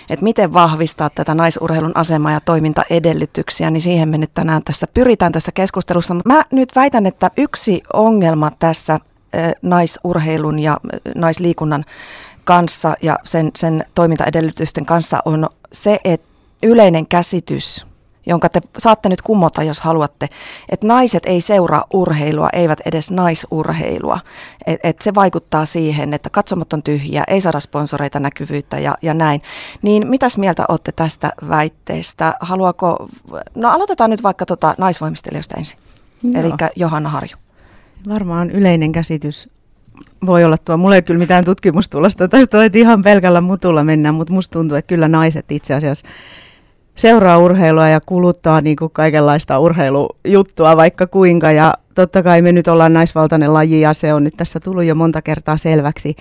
että 0.09 0.23
miten 0.23 0.53
vahvistaa 0.53 1.09
tätä 1.09 1.33
naisurheilun 1.33 1.91
asemaa 1.95 2.31
ja 2.31 2.41
toimintaedellytyksiä, 2.41 3.69
niin 3.71 3.81
siihen 3.81 4.09
me 4.09 4.17
nyt 4.17 4.33
tänään 4.33 4.63
tässä 4.63 4.88
pyritään 4.88 5.31
tässä 5.31 5.51
keskustelussa. 5.51 6.13
Mutta 6.13 6.33
mä 6.33 6.43
nyt 6.51 6.69
väitän, 6.75 7.05
että 7.05 7.31
yksi 7.38 7.83
ongelma 7.93 8.51
tässä 8.59 9.00
naisurheilun 9.62 10.59
ja 10.59 10.77
naisliikunnan 11.15 11.85
kanssa 12.43 12.93
ja 13.01 13.19
sen, 13.23 13.51
sen 13.55 13.85
toimintaedellytysten 13.95 14.85
kanssa 14.85 15.19
on 15.25 15.50
se, 15.71 16.00
että 16.03 16.27
yleinen 16.63 17.07
käsitys, 17.07 17.92
jonka 18.25 18.50
te 18.50 18.60
saatte 18.77 19.10
nyt 19.10 19.22
kumota, 19.22 19.63
jos 19.63 19.80
haluatte, 19.80 20.30
että 20.70 20.88
naiset 20.88 21.25
ei 21.25 21.42
seuraa 21.42 21.86
urheilua, 21.94 22.50
eivät 22.53 22.80
edes 22.86 23.12
naisurheilua. 23.12 24.20
Et, 24.68 24.80
et 24.84 25.01
se 25.01 25.15
vaikuttaa 25.15 25.65
siihen, 25.65 26.13
että 26.13 26.30
katsomot 26.30 26.74
on 26.74 26.84
tyhjiä, 26.84 27.24
ei 27.27 27.42
saada 27.42 27.60
sponsoreita, 27.60 28.20
näkyvyyttä 28.20 28.80
ja, 28.80 28.98
ja 29.01 29.13
näin. 29.13 29.42
Niin 29.82 30.08
mitäs 30.08 30.38
mieltä 30.38 30.65
olette 30.70 30.92
tästä 30.92 31.32
väitteestä? 31.50 32.34
Haluaako, 32.39 33.08
no 33.56 33.70
aloitetaan 33.70 34.10
nyt 34.10 34.24
vaikka 34.24 34.46
tota 34.46 34.75
naisvoimistelijoista 34.77 35.56
ensin, 35.58 35.80
eli 36.36 36.50
Johanna 36.75 37.10
Harju. 37.10 37.36
Varmaan 38.10 38.50
yleinen 38.50 38.92
käsitys 38.92 39.48
voi 40.25 40.44
olla 40.44 40.58
tuo. 40.58 40.77
Mulla 40.77 40.96
ei 40.96 41.01
kyllä 41.01 41.20
mitään 41.20 41.46
tutkimustulosta 41.46 42.27
tästä, 42.27 42.65
että 42.65 42.77
ihan 42.77 43.03
pelkällä 43.03 43.42
mutulla 43.42 43.84
mennään, 43.84 44.15
mutta 44.15 44.34
musta 44.34 44.53
tuntuu, 44.53 44.77
että 44.77 44.89
kyllä 44.89 45.08
naiset 45.08 45.51
itse 45.51 45.74
asiassa 45.74 46.08
seuraa 46.95 47.38
urheilua 47.38 47.89
ja 47.89 48.01
kuluttaa 48.05 48.62
niin 48.62 48.75
kuin 48.75 48.91
kaikenlaista 48.91 49.59
urheilujuttua 49.59 50.77
vaikka 50.77 51.07
kuinka. 51.07 51.51
Ja 51.51 51.73
totta 51.95 52.23
kai 52.23 52.41
me 52.41 52.51
nyt 52.51 52.67
ollaan 52.67 52.93
naisvaltainen 52.93 53.53
laji 53.53 53.81
ja 53.81 53.93
se 53.93 54.13
on 54.13 54.23
nyt 54.23 54.33
tässä 54.38 54.59
tullut 54.59 54.83
jo 54.83 54.95
monta 54.95 55.21
kertaa 55.21 55.57
selväksi, 55.57 56.15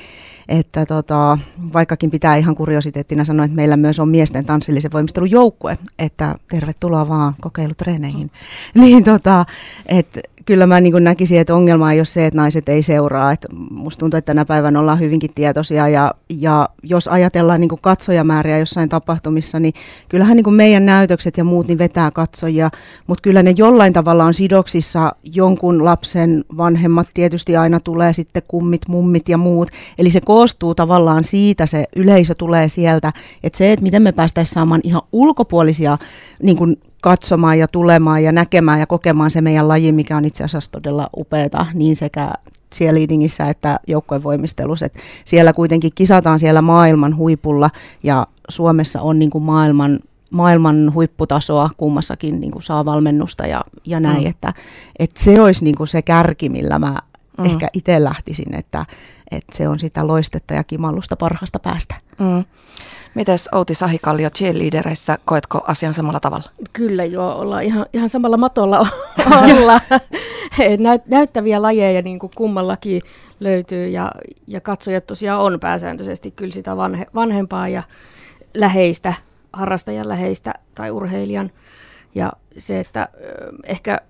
että 0.49 0.87
tota, 0.87 1.39
vaikkakin 1.73 2.11
pitää 2.11 2.37
ihan 2.37 2.55
kuriositeettina 2.55 3.25
sanoa, 3.25 3.45
että 3.45 3.57
meillä 3.57 3.77
myös 3.77 3.99
on 3.99 4.09
miesten 4.09 4.45
tanssillisen 4.45 4.93
voimistelun 4.93 5.31
joukkue, 5.31 5.79
että 5.99 6.35
tervetuloa 6.51 7.09
vaan 7.09 7.35
kokeilutreeneihin. 7.41 8.31
Mm. 8.75 8.83
Niin 8.83 9.05
tota, 9.05 9.47
että 9.87 10.21
kyllä 10.47 10.67
mä 10.67 10.81
niin 10.81 11.05
näkisin, 11.05 11.41
että 11.41 11.55
ongelma 11.55 11.93
ei 11.93 11.99
ole 11.99 12.05
se, 12.05 12.27
että 12.27 12.37
naiset 12.37 12.69
ei 12.69 12.83
seuraa. 12.83 13.33
Että 13.33 13.49
musta 13.71 14.01
tuntuu, 14.01 14.19
että 14.19 14.27
tänä 14.27 14.45
päivänä 14.45 14.81
ollaan 14.81 15.01
hyvinkin 15.01 15.31
tietoisia 15.35 15.89
ja, 15.89 16.15
ja 16.41 16.69
jos 16.83 17.09
ajatellaan 17.09 17.61
niin 17.61 17.71
katsojamääriä 17.83 18.59
jossain 18.59 18.89
tapahtumissa, 18.89 19.61
niin 19.61 19.75
kyllähän 20.09 20.37
niin 20.37 20.55
meidän 20.55 20.87
näytökset 20.87 21.37
ja 21.37 21.45
muut 21.45 21.69
niin 21.69 21.79
vetää 21.79 22.11
katsojia, 22.11 22.71
mutta 23.07 23.23
kyllä 23.23 23.43
ne 23.43 23.55
jollain 23.57 23.93
tavalla 23.93 24.25
on 24.25 24.35
sidoksissa 24.35 25.13
jonkun 25.25 25.85
lapsen 25.85 26.45
vanhemmat 26.57 27.07
tietysti 27.15 27.57
aina 27.57 27.81
tulee 27.81 28.13
sitten 28.13 28.43
kummit, 28.49 28.89
mummit 28.89 29.29
ja 29.29 29.39
muut. 29.39 29.71
Eli 29.99 30.11
se 30.11 30.21
koostuu 30.21 30.75
tavallaan 30.75 31.25
siitä, 31.25 31.67
se 31.67 31.85
yleisö 31.97 32.35
tulee 32.35 32.69
sieltä, 32.69 33.13
että 33.43 33.57
se, 33.57 33.73
että 33.73 33.83
miten 33.83 34.03
me 34.03 34.13
päästäisiin 34.13 34.55
saamaan 34.55 34.81
ihan 34.85 35.03
ulkopuolisia 35.13 35.99
niin 36.43 36.77
katsomaan 37.03 37.59
ja 37.59 37.69
tulemaan 37.69 38.25
ja 38.25 38.33
näkemään 38.33 38.81
ja 38.81 38.87
kokemaan 38.87 39.31
se 39.31 39.41
meidän 39.41 39.69
laji, 39.69 39.93
mikä 39.93 40.17
on 40.17 40.25
itse 40.25 40.45
asiassa 40.45 40.71
todella 40.71 41.11
upeata, 41.17 41.67
niin 41.75 41.97
sekä 41.97 42.33
cheerleadingissä 42.75 43.45
että 43.45 43.81
joukkojen 43.87 44.23
voimistelussa. 44.23 44.87
Et 44.87 44.95
siellä 45.25 45.53
kuitenkin 45.53 45.93
kisataan 45.95 46.39
siellä 46.39 46.63
maailman 46.63 47.17
huipulla 47.17 47.71
ja 48.03 48.27
Suomessa 48.49 49.01
on 49.01 49.19
niin 49.19 49.31
kuin 49.31 49.45
maailman 49.45 49.99
maailman 50.31 50.95
huipputasoa 50.95 51.71
kummassakin 51.77 52.41
niin 52.41 52.51
kuin 52.51 52.63
saa 52.63 52.85
valmennusta 52.85 53.47
ja, 53.47 53.65
ja 53.87 54.01
näin, 54.01 54.23
mm. 54.23 54.31
että, 54.31 54.53
että 54.99 55.25
se 55.25 55.41
olisi 55.41 55.65
niin 55.65 55.77
kuin 55.77 55.89
se 55.89 56.03
kärki, 56.03 56.49
millä 56.49 56.79
mä 56.79 56.97
mm. 57.39 57.45
ehkä 57.45 57.69
itse 57.73 58.05
lähtisin, 58.05 58.55
että, 58.55 58.87
että 59.31 59.57
se 59.57 59.69
on 59.69 59.79
sitä 59.79 60.07
loistetta 60.07 60.55
ja 60.55 60.65
kimallusta 60.65 61.17
parhaasta 61.17 61.59
päästä. 61.59 61.95
Mm. 62.19 62.45
Mites 63.15 63.49
Outi 63.53 63.75
Sahikallio 63.75 64.31
cheerleadereissä, 64.31 65.19
koetko 65.25 65.61
asian 65.67 65.95
samalla 65.95 66.21
tavalla? 66.21 66.51
Kyllä 66.73 67.05
joo, 67.05 67.39
ollaan 67.39 67.63
ihan, 67.63 67.87
ihan 67.93 68.09
samalla 68.09 68.37
matolla 68.37 68.79
olla. 69.43 69.81
Näyt, 70.79 71.07
näyttäviä 71.07 71.63
lajeja 71.63 72.03
niin 72.03 72.19
kuin 72.19 72.33
kummallakin 72.37 73.03
löytyy 73.41 73.89
ja, 73.89 74.13
ja 74.47 74.61
katsojat 74.61 75.07
tosiaan 75.07 75.41
on 75.41 75.61
pääsääntöisesti 75.61 76.31
kyllä 76.31 76.53
sitä 76.53 76.77
vanhe, 76.77 77.07
vanhempaa 77.15 77.69
ja 77.69 77.83
läheistä, 78.55 79.15
harrastajan 79.53 80.09
läheistä 80.09 80.55
tai 80.75 80.91
urheilijan. 80.91 81.51
Ja 82.15 82.33
se, 82.59 82.81
että 82.81 83.09
ehkä 83.65 84.01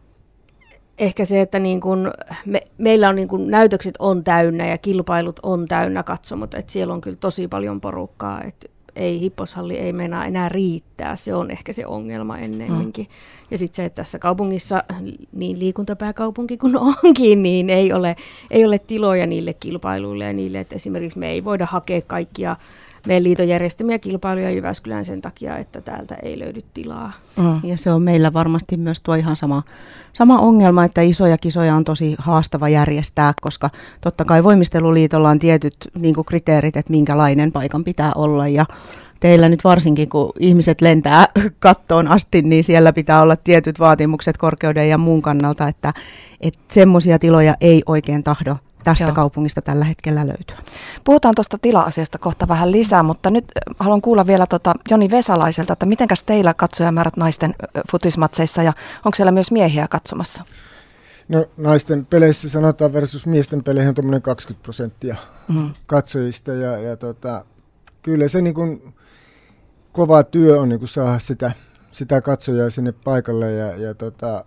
ehkä 0.99 1.25
se, 1.25 1.41
että 1.41 1.59
niin 1.59 1.81
kun 1.81 2.11
me, 2.47 2.61
meillä 2.79 3.09
on 3.09 3.17
niin 3.17 3.29
kun 3.29 3.51
näytökset 3.51 3.95
on 3.99 4.25
täynnä 4.25 4.67
ja 4.67 4.79
kilpailut 4.79 5.41
on 5.43 5.69
täynnä 5.69 6.03
katsomot, 6.03 6.55
että 6.55 6.73
siellä 6.73 6.95
on 6.95 7.01
kyllä 7.01 7.17
tosi 7.17 7.49
paljon 7.49 7.81
porukkaa, 7.81 8.43
että 8.43 8.69
ei 8.97 9.21
hipposhalli 9.21 9.79
ei 9.79 9.93
meinaa 9.93 10.27
enää 10.27 10.49
riittää, 10.49 11.17
se 11.17 11.35
on 11.35 11.51
ehkä 11.51 11.73
se 11.73 11.87
ongelma 11.87 12.39
ennemminkin. 12.39 13.05
Mm. 13.05 13.13
Ja 13.51 13.59
sitten 13.59 13.77
se, 13.77 13.85
että 13.85 14.03
tässä 14.03 14.19
kaupungissa, 14.19 14.85
niin 15.33 15.59
liikuntapääkaupunki 15.59 16.57
kun 16.57 16.77
onkin, 17.05 17.43
niin 17.43 17.71
ei 17.71 17.93
ole, 17.93 18.17
ei 18.51 18.65
ole 18.65 18.79
tiloja 18.79 19.27
niille 19.27 19.55
kilpailuille 19.55 20.25
ja 20.25 20.33
niille, 20.33 20.61
että 20.61 20.77
esimerkiksi 20.77 21.19
me 21.19 21.31
ei 21.31 21.45
voida 21.45 21.67
hakea 21.67 22.03
kaikkia 22.03 22.57
meidän 23.07 23.25
liiton 23.25 23.49
järjestämiä 23.49 23.99
kilpailuja 23.99 24.51
Jyväskylään 24.51 25.05
sen 25.05 25.21
takia, 25.21 25.59
että 25.59 25.81
täältä 25.81 26.15
ei 26.15 26.39
löydy 26.39 26.63
tilaa. 26.75 27.13
Mm. 27.37 27.61
Ja 27.63 27.79
se 27.79 27.93
on 27.93 28.03
meillä 28.03 28.33
varmasti 28.33 28.77
myös 28.77 29.01
tuo 29.01 29.15
ihan 29.15 29.37
sama, 29.37 29.63
sama 30.13 30.39
ongelma, 30.39 30.85
että 30.85 31.01
isoja 31.01 31.39
kisoja 31.39 31.75
on 31.75 31.85
tosi 31.85 32.15
haastava 32.19 32.69
järjestää, 32.69 33.35
koska 33.41 33.71
totta 34.01 34.25
kai 34.25 34.45
voimisteluliitolla 34.45 35.31
on 35.31 35.39
tietyt 35.39 35.77
niin 35.99 36.15
kuin 36.15 36.25
kriteerit, 36.25 36.77
että 36.77 36.91
minkälainen 36.91 37.53
paikan 37.53 37.85
pitää 37.85 38.13
olla 38.15 38.49
ja 38.49 38.67
teillä 39.21 39.49
nyt 39.49 39.65
varsinkin, 39.65 40.09
kun 40.09 40.33
ihmiset 40.39 40.81
lentää 40.81 41.27
kattoon 41.59 42.09
asti, 42.09 42.43
niin 42.43 42.65
siellä 42.65 42.93
pitää 42.93 43.23
olla 43.23 43.37
tietyt 43.37 43.81
vaatimukset 43.81 44.37
korkeuden 44.37 44.89
ja 44.89 44.99
muun 44.99 45.23
kannalta, 45.23 45.69
että, 45.69 45.93
että 46.41 46.61
semmoisia 46.71 47.19
tiloja 47.19 47.55
ei 47.61 47.83
oikein 47.87 48.23
tahdo 48.23 48.57
tästä 48.83 49.05
Joo. 49.05 49.15
kaupungista 49.15 49.63
tällä 49.63 49.85
hetkellä 49.85 50.27
löytyä. 50.27 50.57
Puhutaan 51.05 51.35
tuosta 51.35 51.59
tila-asiasta 51.63 52.19
kohta 52.19 52.49
vähän 52.49 52.73
lisää, 52.73 53.03
mutta 53.03 53.31
nyt 53.31 53.45
haluan 53.79 54.01
kuulla 54.01 54.27
vielä 54.27 54.47
tota 54.47 54.75
Joni 54.91 55.11
Vesalaiselta, 55.11 55.73
että 55.73 55.87
mitenkäs 55.87 56.23
teillä 56.23 56.55
katsojamäärät 56.55 57.17
naisten 57.17 57.55
futismatseissa 57.91 58.63
ja 58.63 58.73
onko 59.05 59.17
siellä 59.17 59.33
myös 59.33 59.51
miehiä 59.51 59.89
katsomassa? 59.89 60.45
No 61.29 61.47
naisten 61.57 62.07
peleissä 62.07 62.49
sanotaan 62.49 62.93
versus 62.93 63.27
miesten 63.27 63.65
peleihin 63.65 63.89
on 63.89 63.95
tuommoinen 63.95 64.23
20 64.23 64.63
prosenttia 64.63 65.17
mm. 65.49 65.71
katsojista 65.87 66.53
ja, 66.53 66.79
ja 66.79 66.97
tota, 66.97 67.45
kyllä 68.03 68.29
se 68.29 68.43
niin 68.43 68.55
kuin, 68.55 68.95
kova 69.93 70.23
työ 70.23 70.61
on 70.61 70.69
niin 70.69 70.79
kuin 70.79 70.89
saada 70.89 71.19
sitä, 71.19 71.53
sitä 71.93 72.21
katsojaa 72.21 72.71
sinne 72.71 72.93
paikalle 72.93 73.53
ja, 73.53 73.77
ja 73.77 73.95
tota, 73.95 74.45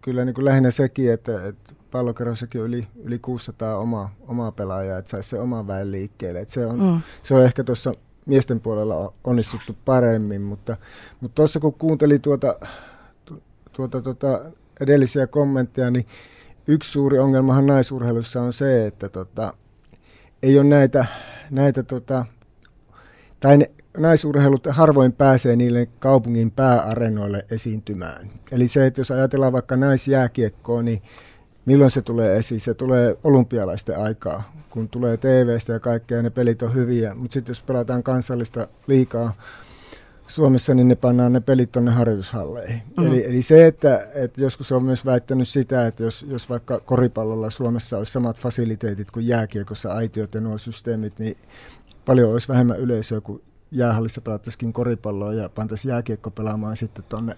kyllä 0.00 0.24
niin 0.24 0.34
kuin 0.34 0.44
lähinnä 0.44 0.70
sekin, 0.70 1.12
että, 1.12 1.46
että 1.48 1.74
pallokerrossakin 1.94 2.60
on 2.60 2.66
yli, 2.66 2.86
yli 3.04 3.18
600 3.18 3.76
omaa, 3.76 4.14
omaa 4.28 4.52
pelaajaa, 4.52 4.98
että 4.98 5.10
saisi 5.10 5.28
se 5.28 5.38
oman 5.38 5.66
väen 5.66 5.92
liikkeelle. 5.92 6.40
Että 6.40 6.54
se, 6.54 6.66
on, 6.66 6.80
mm. 6.80 7.00
se 7.22 7.34
on 7.34 7.44
ehkä 7.44 7.64
tuossa 7.64 7.92
miesten 8.26 8.60
puolella 8.60 9.12
onnistuttu 9.24 9.76
paremmin, 9.84 10.42
mutta 10.42 10.76
tuossa 11.34 11.58
mutta 11.58 11.60
kun 11.60 11.74
kuuntelin 11.74 12.20
tuota, 12.20 12.58
tuota, 13.72 14.02
tuota 14.02 14.40
edellisiä 14.80 15.26
kommentteja, 15.26 15.90
niin 15.90 16.06
yksi 16.66 16.90
suuri 16.90 17.18
ongelmahan 17.18 17.66
naisurheilussa 17.66 18.42
on 18.42 18.52
se, 18.52 18.86
että 18.86 19.08
tota, 19.08 19.52
ei 20.42 20.58
ole 20.58 20.68
näitä, 20.68 21.06
näitä 21.50 21.82
tota, 21.82 22.24
tai 23.40 23.56
ne, 23.56 23.70
naisurheilut 23.96 24.66
harvoin 24.70 25.12
pääsee 25.12 25.56
niille 25.56 25.86
kaupungin 25.98 26.50
pääarenoille 26.50 27.44
esiintymään. 27.50 28.30
Eli 28.52 28.68
se, 28.68 28.86
että 28.86 29.00
jos 29.00 29.10
ajatellaan 29.10 29.52
vaikka 29.52 29.76
naisjääkiekkoa, 29.76 30.82
niin 30.82 31.02
milloin 31.66 31.90
se 31.90 32.02
tulee 32.02 32.36
esiin? 32.36 32.60
Se 32.60 32.74
tulee 32.74 33.16
olympialaisten 33.24 33.98
aikaa, 33.98 34.42
kun 34.70 34.88
tulee 34.88 35.16
TVstä 35.16 35.72
ja 35.72 35.80
kaikkea, 35.80 36.16
ja 36.16 36.22
ne 36.22 36.30
pelit 36.30 36.62
on 36.62 36.74
hyviä. 36.74 37.14
Mutta 37.14 37.34
sitten 37.34 37.50
jos 37.50 37.62
pelataan 37.62 38.02
kansallista 38.02 38.68
liikaa 38.86 39.32
Suomessa, 40.26 40.74
niin 40.74 40.88
ne 40.88 40.94
pannaan 40.94 41.32
ne 41.32 41.40
pelit 41.40 41.72
tuonne 41.72 41.90
harjoitushalleihin. 41.90 42.82
Mm. 42.96 43.06
Eli, 43.06 43.24
eli 43.26 43.42
se, 43.42 43.66
että, 43.66 44.06
että 44.14 44.42
joskus 44.42 44.72
on 44.72 44.84
myös 44.84 45.06
väittänyt 45.06 45.48
sitä, 45.48 45.86
että 45.86 46.02
jos, 46.02 46.26
jos 46.28 46.50
vaikka 46.50 46.80
koripallolla 46.80 47.50
Suomessa 47.50 47.98
olisi 47.98 48.12
samat 48.12 48.38
fasiliteetit 48.40 49.10
kuin 49.10 49.26
jääkiekossa, 49.26 49.92
aitiot 49.92 50.34
ja 50.34 50.40
nuo 50.40 50.58
systeemit, 50.58 51.18
niin 51.18 51.36
paljon 52.04 52.32
olisi 52.32 52.48
vähemmän 52.48 52.80
yleisöä 52.80 53.20
kuin 53.20 53.42
jäähallissa 53.70 54.20
pelattaisikin 54.20 54.72
koripalloa 54.72 55.32
ja 55.32 55.48
pantaisiin 55.48 55.90
jääkiekko 55.90 56.30
pelaamaan 56.30 56.76
sitten 56.76 57.04
tuonne 57.08 57.36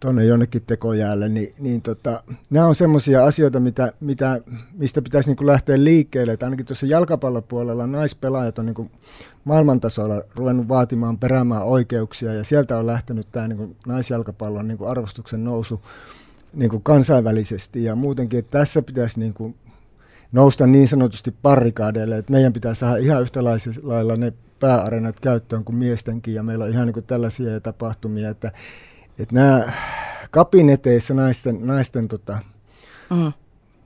tuonne 0.00 0.24
jonnekin 0.24 0.62
tekojäälle, 0.66 1.28
niin, 1.28 1.54
niin 1.58 1.82
tota, 1.82 2.22
nämä 2.50 2.66
on 2.66 2.74
semmoisia 2.74 3.24
asioita, 3.24 3.60
mitä, 3.60 3.92
mitä, 4.00 4.40
mistä 4.72 5.02
pitäisi 5.02 5.34
niin 5.34 5.46
lähteä 5.46 5.84
liikkeelle. 5.84 6.32
Että 6.32 6.46
ainakin 6.46 6.66
tuossa 6.66 6.86
jalkapallopuolella 6.86 7.86
naispelaajat 7.86 8.58
on 8.58 8.66
niin 8.66 8.90
maailmantasolla 9.44 10.22
ruvennut 10.34 10.68
vaatimaan 10.68 11.18
peräämään 11.18 11.62
oikeuksia, 11.62 12.34
ja 12.34 12.44
sieltä 12.44 12.78
on 12.78 12.86
lähtenyt 12.86 13.26
tämä 13.32 13.48
niin 13.48 13.76
naisjalkapallon 13.86 14.68
niin 14.68 14.86
arvostuksen 14.86 15.44
nousu 15.44 15.80
niin 16.54 16.82
kansainvälisesti, 16.82 17.84
ja 17.84 17.96
muutenkin, 17.96 18.38
että 18.38 18.58
tässä 18.58 18.82
pitäisi 18.82 19.20
niin 19.20 19.34
kuin 19.34 19.54
nousta 20.32 20.66
niin 20.66 20.88
sanotusti 20.88 21.34
parrikaadeille, 21.42 22.18
että 22.18 22.32
meidän 22.32 22.52
pitää 22.52 22.74
saada 22.74 22.96
ihan 22.96 23.22
yhtä 23.22 23.40
lailla 23.82 24.16
ne 24.16 24.32
pääarenat 24.60 25.20
käyttöön 25.20 25.64
kuin 25.64 25.76
miestenkin, 25.76 26.34
ja 26.34 26.42
meillä 26.42 26.64
on 26.64 26.70
ihan 26.70 26.86
niin 26.86 27.04
tällaisia 27.04 27.60
tapahtumia, 27.60 28.30
että 28.30 28.52
että 29.20 29.34
nämä 29.34 29.72
kabineteissa 30.30 31.14
naisten, 31.14 31.66
naisten 31.66 32.08
tota, 32.08 32.38
mm. 33.10 33.32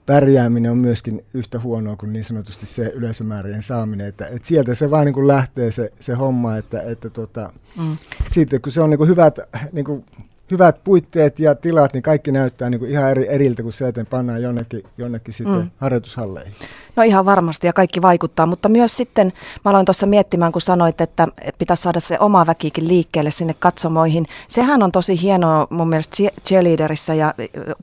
pärjääminen 0.05 0.71
on 0.71 0.77
myöskin 0.77 1.25
yhtä 1.33 1.59
huonoa 1.59 1.95
kuin 1.95 2.13
niin 2.13 2.23
sanotusti 2.23 2.65
se 2.65 2.91
yleisömäärien 2.95 3.61
saaminen. 3.61 4.07
Että, 4.07 4.27
että 4.27 4.47
sieltä 4.47 4.75
se 4.75 4.91
vaan 4.91 5.05
niin 5.05 5.27
lähtee 5.27 5.71
se, 5.71 5.91
se 5.99 6.13
homma, 6.13 6.57
että, 6.57 6.81
että 6.81 7.09
tota, 7.09 7.53
mm. 7.77 7.97
siitä 8.27 8.59
kun 8.59 8.71
se 8.71 8.81
on 8.81 8.89
niin 8.89 9.07
hyvät 9.07 9.39
niin 9.71 9.85
kuin 9.85 10.05
hyvät 10.51 10.83
puitteet 10.83 11.39
ja 11.39 11.55
tilat, 11.55 11.93
niin 11.93 12.03
kaikki 12.03 12.31
näyttää 12.31 12.69
niin 12.69 12.79
kuin 12.79 12.91
ihan 12.91 13.11
eri, 13.11 13.25
eriltä 13.29 13.63
kuin 13.63 13.73
se, 13.73 13.87
että 13.87 14.05
pannaan 14.09 14.41
jonnekin, 14.41 14.83
jonnekin 14.97 15.33
sitten 15.33 15.55
mm. 15.55 15.69
harjoitushalleihin. 15.77 16.53
No 16.95 17.03
ihan 17.03 17.25
varmasti 17.25 17.67
ja 17.67 17.73
kaikki 17.73 18.01
vaikuttaa, 18.01 18.45
mutta 18.45 18.69
myös 18.69 18.97
sitten 18.97 19.33
mä 19.65 19.71
aloin 19.71 19.85
tuossa 19.85 20.05
miettimään, 20.05 20.51
kun 20.51 20.61
sanoit, 20.61 21.01
että 21.01 21.27
pitäisi 21.57 21.83
saada 21.83 21.99
se 21.99 22.17
oma 22.19 22.45
väkikin 22.45 22.87
liikkeelle 22.87 23.31
sinne 23.31 23.53
katsomoihin. 23.59 24.25
Sehän 24.47 24.83
on 24.83 24.91
tosi 24.91 25.21
hienoa 25.21 25.67
mun 25.69 25.89
mielestä 25.89 26.15
cheerleaderissä 26.45 27.13
ja 27.13 27.33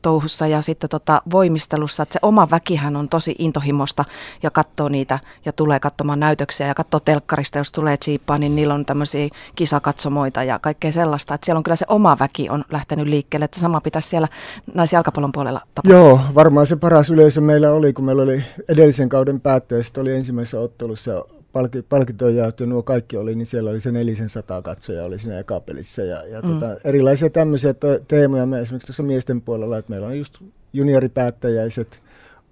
touhussa 0.03 0.47
ja 0.47 0.63
sitten 0.63 0.91
tota 0.91 1.23
voimistelussa, 1.33 2.03
että 2.03 2.13
se 2.13 2.19
oma 2.23 2.51
väkihän 2.51 2.97
on 2.97 3.09
tosi 3.09 3.35
intohimosta 3.39 4.05
ja 4.43 4.51
katsoo 4.51 4.89
niitä 4.89 5.19
ja 5.45 5.53
tulee 5.53 5.81
katsomaan 5.81 6.21
näytöksiä 6.21 6.67
ja 6.67 6.75
katsoo 6.75 7.01
telkkarista, 7.01 7.59
jos 7.59 7.73
tulee 7.73 7.97
chiippaa, 7.97 8.39
niin 8.39 8.57
niillä 8.57 8.75
on 8.75 8.87
tämmöisiä 8.87 9.29
kisakatsomoita 9.57 10.45
ja 10.45 10.59
kaikkea 10.59 10.93
sellaista, 10.93 11.35
että 11.35 11.45
siellä 11.45 11.59
on 11.59 11.63
kyllä 11.63 11.77
se 11.77 11.87
oma 11.89 12.17
väki 12.21 12.51
on 12.53 12.65
lähtenyt 12.71 13.07
liikkeelle, 13.07 13.45
että 13.45 13.61
sama 13.61 13.81
pitäisi 13.81 14.09
siellä 14.09 14.29
naisjalkapallon 14.75 15.33
puolella 15.33 15.61
tapahtua. 15.75 15.99
Joo, 15.99 16.21
varmaan 16.35 16.67
se 16.67 16.77
paras 16.77 17.11
yleisö 17.11 17.41
meillä 17.41 17.73
oli, 17.73 17.93
kun 17.93 18.05
meillä 18.05 18.23
oli 18.23 18.45
edellisen 18.69 19.09
kauden 19.09 19.41
päätteestä, 19.41 20.01
oli 20.01 20.13
ensimmäisessä 20.13 20.61
ottelussa 20.61 21.25
palki, 21.53 21.83
palkintoja 21.83 22.37
jaettu, 22.37 22.67
nuo 22.67 22.83
kaikki 22.83 23.17
oli, 23.17 23.35
niin 23.35 23.47
siellä 23.47 23.71
oli 23.71 23.81
se 23.81 23.93
nelisen 23.93 24.29
sataa 24.29 24.63
katsoja 24.63 25.05
oli 25.05 25.19
siinä 25.19 25.39
ekapelissä. 25.39 26.03
Ja, 26.03 26.27
ja 26.27 26.41
mm. 26.41 26.49
tota, 26.49 26.77
erilaisia 26.85 27.31
tämmöisiä 27.31 27.75
teemoja 28.09 28.47
me 28.47 28.61
esimerkiksi 28.61 28.87
tuossa 28.87 29.03
miesten 29.03 29.43
puolella, 29.43 29.79
että 29.79 29.91
meillä 29.91 30.07
on 30.07 30.19
just 30.19 30.39
junioripäättäjäiset 30.73 32.03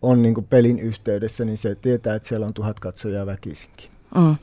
on 0.02 0.22
niin 0.22 0.46
pelin 0.50 0.78
yhteydessä, 0.78 1.44
niin 1.44 1.58
se 1.58 1.74
tietää, 1.74 2.14
että 2.14 2.28
siellä 2.28 2.46
on 2.46 2.54
tuhat 2.54 2.80
katsojaa 2.80 3.26
väkisinkin. 3.26 3.90
Mm. 4.14 4.36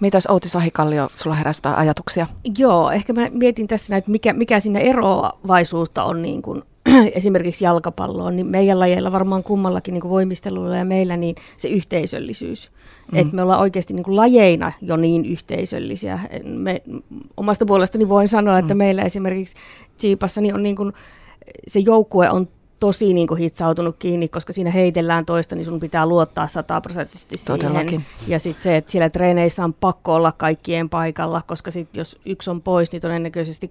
Mitäs 0.00 0.26
Outi 0.26 0.48
Sahikallio, 0.48 1.08
sulla 1.16 1.36
herästää 1.36 1.76
ajatuksia? 1.76 2.26
Joo, 2.58 2.90
ehkä 2.90 3.12
mä 3.12 3.28
mietin 3.32 3.68
tässä, 3.68 3.96
että 3.96 4.10
mikä, 4.10 4.32
mikä 4.32 4.60
siinä 4.60 4.80
eroavaisuutta 4.80 6.04
on 6.04 6.22
niin 6.22 6.42
kuin, 6.42 6.62
esimerkiksi 7.14 7.64
jalkapalloon, 7.64 8.36
niin 8.36 8.46
meidän 8.46 8.80
lajeilla 8.80 9.12
varmaan 9.12 9.42
kummallakin 9.42 9.94
niin 9.94 10.00
kuin 10.00 10.10
voimistelulla 10.10 10.76
ja 10.76 10.84
meillä 10.84 11.16
niin 11.16 11.36
se 11.56 11.68
yhteisöllisyys. 11.68 12.70
Mm. 13.12 13.18
Että 13.18 13.34
me 13.34 13.42
ollaan 13.42 13.60
oikeasti 13.60 13.94
niin 13.94 14.04
kuin 14.04 14.16
lajeina 14.16 14.72
jo 14.82 14.96
niin 14.96 15.24
yhteisöllisiä. 15.24 16.20
Me, 16.44 16.82
omasta 17.36 17.66
puolestani 17.66 18.08
voin 18.08 18.28
sanoa, 18.28 18.58
että 18.58 18.74
mm. 18.74 18.78
meillä 18.78 19.02
esimerkiksi 19.02 19.56
Chiipassa 19.98 20.40
niin 20.40 20.54
on 20.54 20.62
niin 20.62 20.76
kuin, 20.76 20.92
se 21.66 21.80
joukkue 21.80 22.30
on 22.30 22.48
tosi 22.80 23.14
niin 23.14 23.26
kuin 23.26 23.38
hitsautunut 23.38 23.96
kiinni, 23.98 24.28
koska 24.28 24.52
siinä 24.52 24.70
heitellään 24.70 25.26
toista, 25.26 25.56
niin 25.56 25.64
sun 25.64 25.80
pitää 25.80 26.06
luottaa 26.06 26.48
sataprosenttisesti 26.48 27.36
siihen. 27.36 27.60
Todellakin. 27.60 28.04
Ja 28.28 28.38
sitten 28.38 28.62
se, 28.62 28.76
että 28.76 28.92
siellä 28.92 29.10
treeneissä 29.10 29.64
on 29.64 29.74
pakko 29.74 30.14
olla 30.14 30.32
kaikkien 30.32 30.88
paikalla, 30.88 31.42
koska 31.46 31.70
sit 31.70 31.96
jos 31.96 32.18
yksi 32.26 32.50
on 32.50 32.62
pois, 32.62 32.92
niin 32.92 33.02
todennäköisesti 33.02 33.70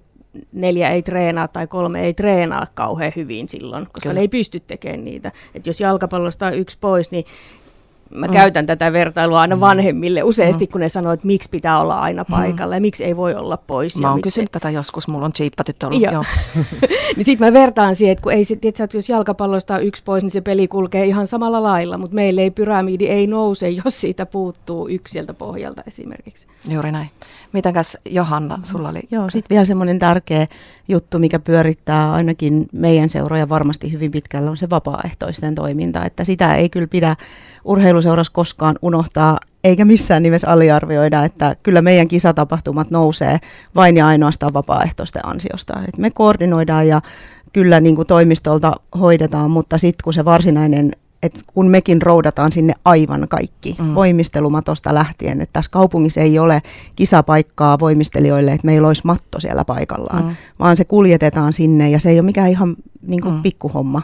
neljä 0.51 0.89
ei 0.89 1.01
treenaa 1.01 1.47
tai 1.47 1.67
kolme 1.67 2.01
ei 2.01 2.13
treenaa 2.13 2.67
kauhean 2.73 3.13
hyvin 3.15 3.49
silloin, 3.49 3.85
koska 3.85 3.99
Kyllä. 4.01 4.13
ne 4.13 4.21
ei 4.21 4.27
pysty 4.27 4.59
tekemään 4.59 5.05
niitä. 5.05 5.31
Et 5.55 5.67
jos 5.67 5.79
jalkapallosta 5.79 6.47
on 6.47 6.53
yksi 6.53 6.77
pois, 6.81 7.11
niin 7.11 7.25
Mä 8.09 8.27
mm. 8.27 8.33
käytän 8.33 8.65
tätä 8.65 8.93
vertailua 8.93 9.41
aina 9.41 9.55
mm. 9.55 9.59
vanhemmille 9.59 10.23
useasti, 10.23 10.65
mm. 10.65 10.71
kun 10.71 10.81
ne 10.81 10.89
sanoo, 10.89 11.13
että 11.13 11.27
miksi 11.27 11.49
pitää 11.49 11.81
olla 11.81 11.93
aina 11.93 12.23
mm. 12.23 12.31
paikalla 12.31 12.73
mm. 12.73 12.77
ja 12.77 12.81
miksi 12.81 13.03
ei 13.05 13.17
voi 13.17 13.35
olla 13.35 13.57
pois. 13.57 14.01
Mä 14.01 14.11
oon 14.11 14.21
kysynyt 14.21 14.51
tätä 14.51 14.69
joskus, 14.69 15.07
mulla 15.07 15.25
on 15.25 15.33
chiippatyttö 15.33 15.87
ollut. 15.87 16.01
Joo. 16.01 16.23
niin 17.15 17.25
sit 17.25 17.39
mä 17.39 17.53
vertaan 17.53 17.95
siihen, 17.95 18.11
että 18.11 18.23
kun 18.23 18.31
ei 18.31 18.43
sit, 18.43 18.65
että 18.65 18.87
jos 18.93 19.09
jalkapallosta 19.09 19.75
on 19.75 19.83
yksi 19.83 20.03
pois, 20.03 20.23
niin 20.23 20.31
se 20.31 20.41
peli 20.41 20.67
kulkee 20.67 21.05
ihan 21.05 21.27
samalla 21.27 21.63
lailla, 21.63 21.97
mutta 21.97 22.15
meille 22.15 22.41
ei 22.41 22.51
pyramidi 22.51 23.05
ei 23.05 23.27
nouse, 23.27 23.69
jos 23.69 24.01
siitä 24.01 24.25
puuttuu 24.25 24.87
yksi 24.89 25.11
sieltä 25.11 25.33
pohjalta 25.33 25.83
esimerkiksi. 25.87 26.47
Juuri 26.69 26.91
näin. 26.91 27.09
Mitenkäs 27.53 27.97
Johanna, 28.05 28.59
sulla 28.63 28.89
oli? 28.89 29.01
Joo, 29.11 29.29
sitten 29.29 29.55
vielä 29.55 29.65
semmoinen 29.65 29.99
tärkeä 29.99 30.47
juttu, 30.87 31.19
mikä 31.19 31.39
pyörittää 31.39 32.13
ainakin 32.13 32.65
meidän 32.71 33.09
seuroja 33.09 33.49
varmasti 33.49 33.91
hyvin 33.91 34.11
pitkällä, 34.11 34.51
on 34.51 34.57
se 34.57 34.69
vapaaehtoisten 34.69 35.55
toiminta, 35.55 36.05
että 36.05 36.23
sitä 36.23 36.55
ei 36.55 36.69
kyllä 36.69 36.87
pidä 36.87 37.15
urheiluseurassa 37.63 38.33
koskaan 38.33 38.75
unohtaa, 38.81 39.39
eikä 39.63 39.85
missään 39.85 40.23
nimessä 40.23 40.47
aliarvioida, 40.47 41.23
että 41.23 41.55
kyllä 41.63 41.81
meidän 41.81 42.07
kisatapahtumat 42.07 42.91
nousee 42.91 43.37
vain 43.75 43.97
ja 43.97 44.07
ainoastaan 44.07 44.53
vapaaehtoisten 44.53 45.27
ansiosta. 45.27 45.73
Et 45.87 45.97
me 45.97 46.11
koordinoidaan 46.11 46.87
ja 46.87 47.01
kyllä 47.53 47.79
niin 47.79 47.95
kuin 47.95 48.07
toimistolta 48.07 48.75
hoidetaan, 48.99 49.51
mutta 49.51 49.77
sitten 49.77 50.03
kun 50.03 50.13
se 50.13 50.25
varsinainen 50.25 50.91
että 51.23 51.39
kun 51.53 51.67
mekin 51.67 52.01
roudataan 52.01 52.51
sinne 52.51 52.73
aivan 52.85 53.27
kaikki 53.29 53.75
mm. 53.79 53.95
voimistelumatosta 53.95 54.93
lähtien, 54.93 55.41
että 55.41 55.53
tässä 55.53 55.71
kaupungissa 55.71 56.21
ei 56.21 56.39
ole 56.39 56.61
kisapaikkaa 56.95 57.79
voimistelijoille, 57.79 58.51
että 58.51 58.65
meillä 58.65 58.87
olisi 58.87 59.01
matto 59.05 59.39
siellä 59.39 59.65
paikallaan, 59.65 60.25
mm. 60.25 60.35
vaan 60.59 60.77
se 60.77 60.85
kuljetetaan 60.85 61.53
sinne 61.53 61.89
ja 61.89 61.99
se 61.99 62.09
ei 62.09 62.19
ole 62.19 62.25
mikään 62.25 62.49
ihan 62.49 62.75
niin 63.01 63.21
kuin 63.21 63.35
mm. 63.35 63.41
pikkuhomma. 63.41 64.01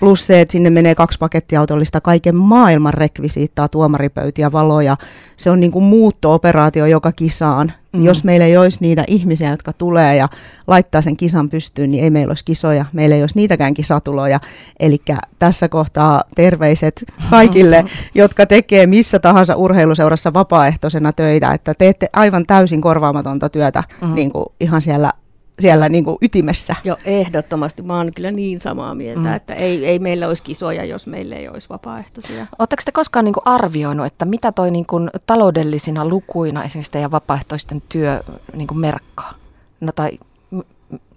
Plus 0.00 0.26
se, 0.26 0.40
että 0.40 0.52
sinne 0.52 0.70
menee 0.70 0.94
kaksi 0.94 1.18
pakettiautollista 1.18 2.00
kaiken 2.00 2.36
maailman 2.36 2.94
rekvisiittaa, 2.94 3.68
tuomaripöytiä, 3.68 4.52
valoja. 4.52 4.96
Se 5.36 5.50
on 5.50 5.60
niin 5.60 5.72
kuin 5.72 5.84
muutto-operaatio 5.84 6.86
joka 6.86 7.12
kisaan. 7.12 7.72
Mm. 7.92 8.04
Jos 8.04 8.24
meillä 8.24 8.46
ei 8.46 8.56
olisi 8.56 8.78
niitä 8.80 9.04
ihmisiä, 9.06 9.50
jotka 9.50 9.72
tulee 9.72 10.16
ja 10.16 10.28
laittaa 10.66 11.02
sen 11.02 11.16
kisan 11.16 11.50
pystyyn, 11.50 11.90
niin 11.90 12.04
ei 12.04 12.10
meillä 12.10 12.30
olisi 12.30 12.44
kisoja. 12.44 12.84
Meillä 12.92 13.16
ei 13.16 13.22
olisi 13.22 13.36
niitäkään 13.36 13.74
kisatuloja. 13.74 14.40
Eli 14.80 14.98
tässä 15.38 15.68
kohtaa 15.68 16.24
terveiset 16.34 17.04
kaikille, 17.30 17.84
jotka 18.14 18.46
tekee 18.46 18.86
missä 18.86 19.18
tahansa 19.18 19.56
urheiluseurassa 19.56 20.34
vapaaehtoisena 20.34 21.12
töitä, 21.12 21.52
että 21.52 21.74
teette 21.74 22.08
aivan 22.12 22.46
täysin 22.46 22.80
korvaamatonta 22.80 23.48
työtä 23.48 23.84
mm. 24.00 24.14
niin 24.14 24.32
kuin 24.32 24.46
ihan 24.60 24.82
siellä 24.82 25.12
siellä 25.60 25.88
niin 25.88 26.04
kuin 26.04 26.16
ytimessä. 26.22 26.76
Joo, 26.84 26.96
ehdottomasti. 27.04 27.82
Mä 27.82 27.96
oon 27.96 28.10
kyllä 28.16 28.30
niin 28.30 28.60
samaa 28.60 28.94
mieltä, 28.94 29.28
mm. 29.28 29.34
että 29.34 29.54
ei, 29.54 29.86
ei 29.86 29.98
meillä 29.98 30.28
olisi 30.28 30.42
kisoja, 30.42 30.84
jos 30.84 31.06
meillä 31.06 31.36
ei 31.36 31.48
olisi 31.48 31.68
vapaaehtoisia. 31.68 32.46
Oletteko 32.58 32.82
te 32.84 32.92
koskaan 32.92 33.24
niin 33.24 33.32
kuin 33.32 33.46
arvioinut, 33.46 34.06
että 34.06 34.24
mitä 34.24 34.52
toi 34.52 34.70
niin 34.70 34.86
kuin 34.86 35.10
taloudellisina 35.26 36.08
lukuina 36.08 36.64
esimerkiksi 36.64 36.92
teidän 36.92 37.10
vapaaehtoisten 37.10 37.82
työ 37.88 38.20
niin 38.56 38.66
kuin 38.66 38.78
merkkaa? 38.78 39.34
No 39.80 39.92
tai, 39.92 40.18
m- 40.50 40.60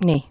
niin. 0.05 0.23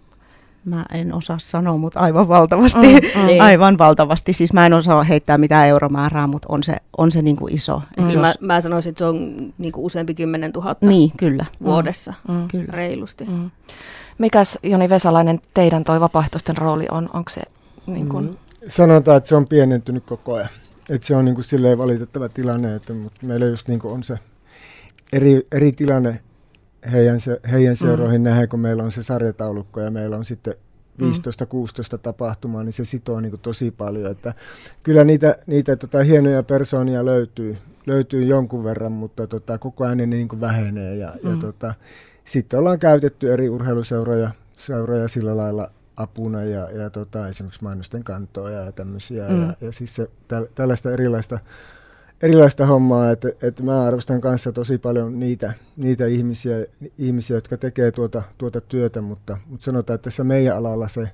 Mä 0.64 0.84
en 0.92 1.14
osaa 1.14 1.38
sanoa, 1.38 1.76
mutta 1.76 2.00
aivan 2.00 2.28
valtavasti. 2.28 2.86
Mm, 2.86 3.08
mm. 3.20 3.26
Niin. 3.26 3.42
aivan 3.42 3.78
valtavasti. 3.78 4.32
Siis 4.32 4.52
mä 4.52 4.66
en 4.66 4.72
osaa 4.72 5.02
heittää 5.02 5.38
mitään 5.38 5.68
euromäärää, 5.68 6.26
mutta 6.26 6.46
on 6.50 6.62
se, 6.62 6.76
on 6.98 7.12
se 7.12 7.22
niinku 7.22 7.48
iso. 7.50 7.82
Mm. 8.00 8.10
Jos... 8.10 8.22
Mä, 8.22 8.32
mä 8.40 8.60
sanoisin, 8.60 8.90
että 8.90 8.98
se 8.98 9.04
on 9.04 9.52
niinku 9.58 9.86
useampi 9.86 10.14
kymmenen 10.14 10.52
tuhatta 10.52 10.86
niin, 10.86 11.12
kyllä. 11.16 11.46
vuodessa. 11.64 12.14
Mm. 12.28 12.34
mm. 12.34 12.48
Kyllä. 12.48 12.72
Reilusti. 12.72 13.24
Mm. 13.24 13.50
Mikäs 14.18 14.58
Joni 14.62 14.88
Vesalainen 14.88 15.40
teidän 15.54 15.84
toi 15.84 16.00
vapaaehtoisten 16.00 16.56
rooli 16.56 16.86
on? 16.90 17.10
Onko 17.12 17.30
se 17.30 17.42
niin 17.86 18.08
kun... 18.08 18.24
mm. 18.24 18.36
sanotaan, 18.66 19.16
että 19.16 19.28
se 19.28 19.36
on 19.36 19.48
pienentynyt 19.48 20.04
koko 20.04 20.34
ajan. 20.34 20.48
Että 20.90 21.06
se 21.06 21.16
on 21.16 21.24
niin 21.24 21.34
kuin 21.34 21.44
silleen 21.44 21.78
valitettava 21.78 22.28
tilanne, 22.28 22.74
että 22.74 22.94
mutta 22.94 23.26
meillä 23.26 23.46
just 23.46 23.68
niin 23.68 23.80
kuin 23.80 23.94
on 23.94 24.02
se 24.02 24.18
eri, 25.12 25.46
eri 25.52 25.72
tilanne 25.72 26.20
heidän, 26.92 27.20
se, 27.20 27.40
heidän 27.52 27.76
seuroihin 27.76 28.20
mm. 28.20 28.24
nähdään, 28.24 28.48
kun 28.48 28.60
meillä 28.60 28.82
on 28.82 28.92
se 28.92 29.02
sarjataulukko 29.02 29.80
ja 29.80 29.90
meillä 29.90 30.16
on 30.16 30.24
sitten 30.24 30.54
15-16 31.02 31.04
mm. 31.04 31.98
tapahtumaa, 32.02 32.64
niin 32.64 32.72
se 32.72 32.84
sitoo 32.84 33.20
niin 33.20 33.30
kuin 33.30 33.40
tosi 33.40 33.70
paljon. 33.70 34.10
Että 34.10 34.34
kyllä 34.82 35.04
niitä, 35.04 35.36
niitä 35.46 35.76
tota, 35.76 36.04
hienoja 36.04 36.42
persoonia 36.42 37.04
löytyy, 37.04 37.58
löytyy 37.86 38.24
jonkun 38.24 38.64
verran, 38.64 38.92
mutta 38.92 39.26
tota, 39.26 39.58
koko 39.58 39.84
ajan 39.84 39.98
ne 39.98 40.06
niin 40.06 40.28
kuin 40.28 40.40
vähenee. 40.40 40.96
Ja, 40.96 41.12
mm. 41.22 41.30
ja 41.30 41.36
tota, 41.40 41.74
sitten 42.24 42.58
ollaan 42.58 42.78
käytetty 42.78 43.32
eri 43.32 43.48
urheiluseuroja 43.48 44.30
seuroja 44.56 45.08
sillä 45.08 45.36
lailla 45.36 45.70
apuna 45.96 46.44
ja, 46.44 46.70
ja 46.70 46.90
tota, 46.90 47.28
esimerkiksi 47.28 47.62
mainosten 47.62 48.04
kantoa 48.04 48.50
ja 48.50 48.72
tämmöisiä. 48.72 49.28
Mm. 49.28 49.42
Ja, 49.42 49.54
ja 49.60 49.72
siis 49.72 49.94
se, 49.94 50.10
täl, 50.28 50.46
tällaista 50.54 50.92
erilaista 50.92 51.38
erilaista 52.22 52.66
hommaa, 52.66 53.10
että, 53.10 53.28
että 53.42 53.62
mä 53.62 53.84
arvostan 53.84 54.20
kanssa 54.20 54.52
tosi 54.52 54.78
paljon 54.78 55.20
niitä, 55.20 55.52
niitä 55.76 56.06
ihmisiä, 56.06 56.56
ihmisiä, 56.98 57.36
jotka 57.36 57.56
tekee 57.56 57.90
tuota, 57.90 58.22
tuota 58.38 58.60
työtä, 58.60 59.00
mutta, 59.00 59.38
mutta 59.46 59.64
sanotaan, 59.64 59.94
että 59.94 60.04
tässä 60.04 60.24
meidän 60.24 60.56
alalla 60.56 60.88
se, 60.88 61.10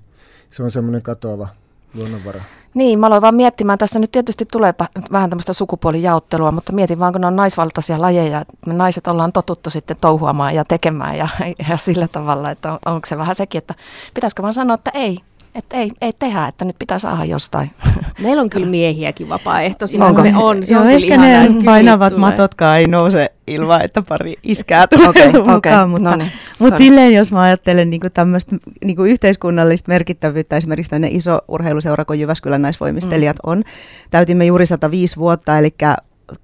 se 0.50 0.62
on 0.62 0.70
semmoinen 0.70 1.02
katoava 1.02 1.48
luonnonvara. 1.94 2.40
Niin, 2.74 2.98
mä 2.98 3.06
aloin 3.06 3.22
vaan 3.22 3.34
miettimään, 3.34 3.78
tässä 3.78 3.98
nyt 3.98 4.12
tietysti 4.12 4.44
tulee 4.52 4.74
vähän 5.12 5.30
tämmöistä 5.30 5.52
sukupuolijaottelua, 5.52 6.52
mutta 6.52 6.72
mietin 6.72 6.98
vaan, 6.98 7.12
kun 7.12 7.20
ne 7.20 7.26
on 7.26 7.36
naisvaltaisia 7.36 8.00
lajeja, 8.00 8.40
että 8.40 8.54
me 8.66 8.74
naiset 8.74 9.06
ollaan 9.06 9.32
totuttu 9.32 9.70
sitten 9.70 9.96
touhuamaan 10.00 10.54
ja 10.54 10.64
tekemään 10.64 11.16
ja, 11.16 11.28
ja 11.68 11.76
sillä 11.76 12.08
tavalla, 12.08 12.50
että 12.50 12.72
on, 12.72 12.78
onko 12.86 13.06
se 13.06 13.18
vähän 13.18 13.34
sekin, 13.34 13.58
että 13.58 13.74
pitäisikö 14.14 14.42
vaan 14.42 14.54
sanoa, 14.54 14.74
että 14.74 14.90
ei, 14.94 15.18
että 15.58 15.76
ei, 15.76 15.90
ei 16.00 16.12
tehdä, 16.18 16.46
että 16.46 16.64
nyt 16.64 16.76
pitää 16.78 16.98
saada 16.98 17.24
jostain. 17.24 17.70
Meillä 18.22 18.42
on 18.42 18.50
kyllä 18.50 18.66
miehiäkin 18.66 19.28
vapaaehtoisia. 19.28 20.04
Onko? 20.04 20.22
Me 20.22 20.36
on, 20.36 20.64
se 20.64 20.74
Joo, 20.74 20.82
on 20.82 20.90
ehkä 20.90 21.16
ne 21.16 21.48
painavat 21.64 22.16
matotkaan 22.16 22.78
ei 22.78 22.86
nouse 22.86 23.30
ilman, 23.46 23.82
että 23.82 24.02
pari 24.08 24.34
iskää 24.42 24.86
tulee 24.86 25.08
okay, 25.08 25.32
mukaan. 25.32 25.56
Okay, 25.56 25.86
mutta, 25.86 26.10
no 26.10 26.16
niin, 26.16 26.32
mutta 26.58 26.78
silleen, 26.78 27.14
jos 27.14 27.32
mä 27.32 27.40
ajattelen 27.40 27.90
niin 27.90 28.00
tämmöistä 28.14 28.56
niin 28.84 29.06
yhteiskunnallista 29.06 29.92
merkittävyyttä, 29.92 30.56
esimerkiksi 30.56 30.90
tänne 30.90 31.08
iso 31.10 31.38
urheiluseura, 31.48 32.04
kun 32.04 32.20
Jyväskylän 32.20 32.62
naisvoimistelijat 32.62 33.36
mm. 33.36 33.50
on, 33.50 33.62
täytimme 34.10 34.44
juuri 34.44 34.66
105 34.66 35.16
vuotta, 35.16 35.58
eli 35.58 35.70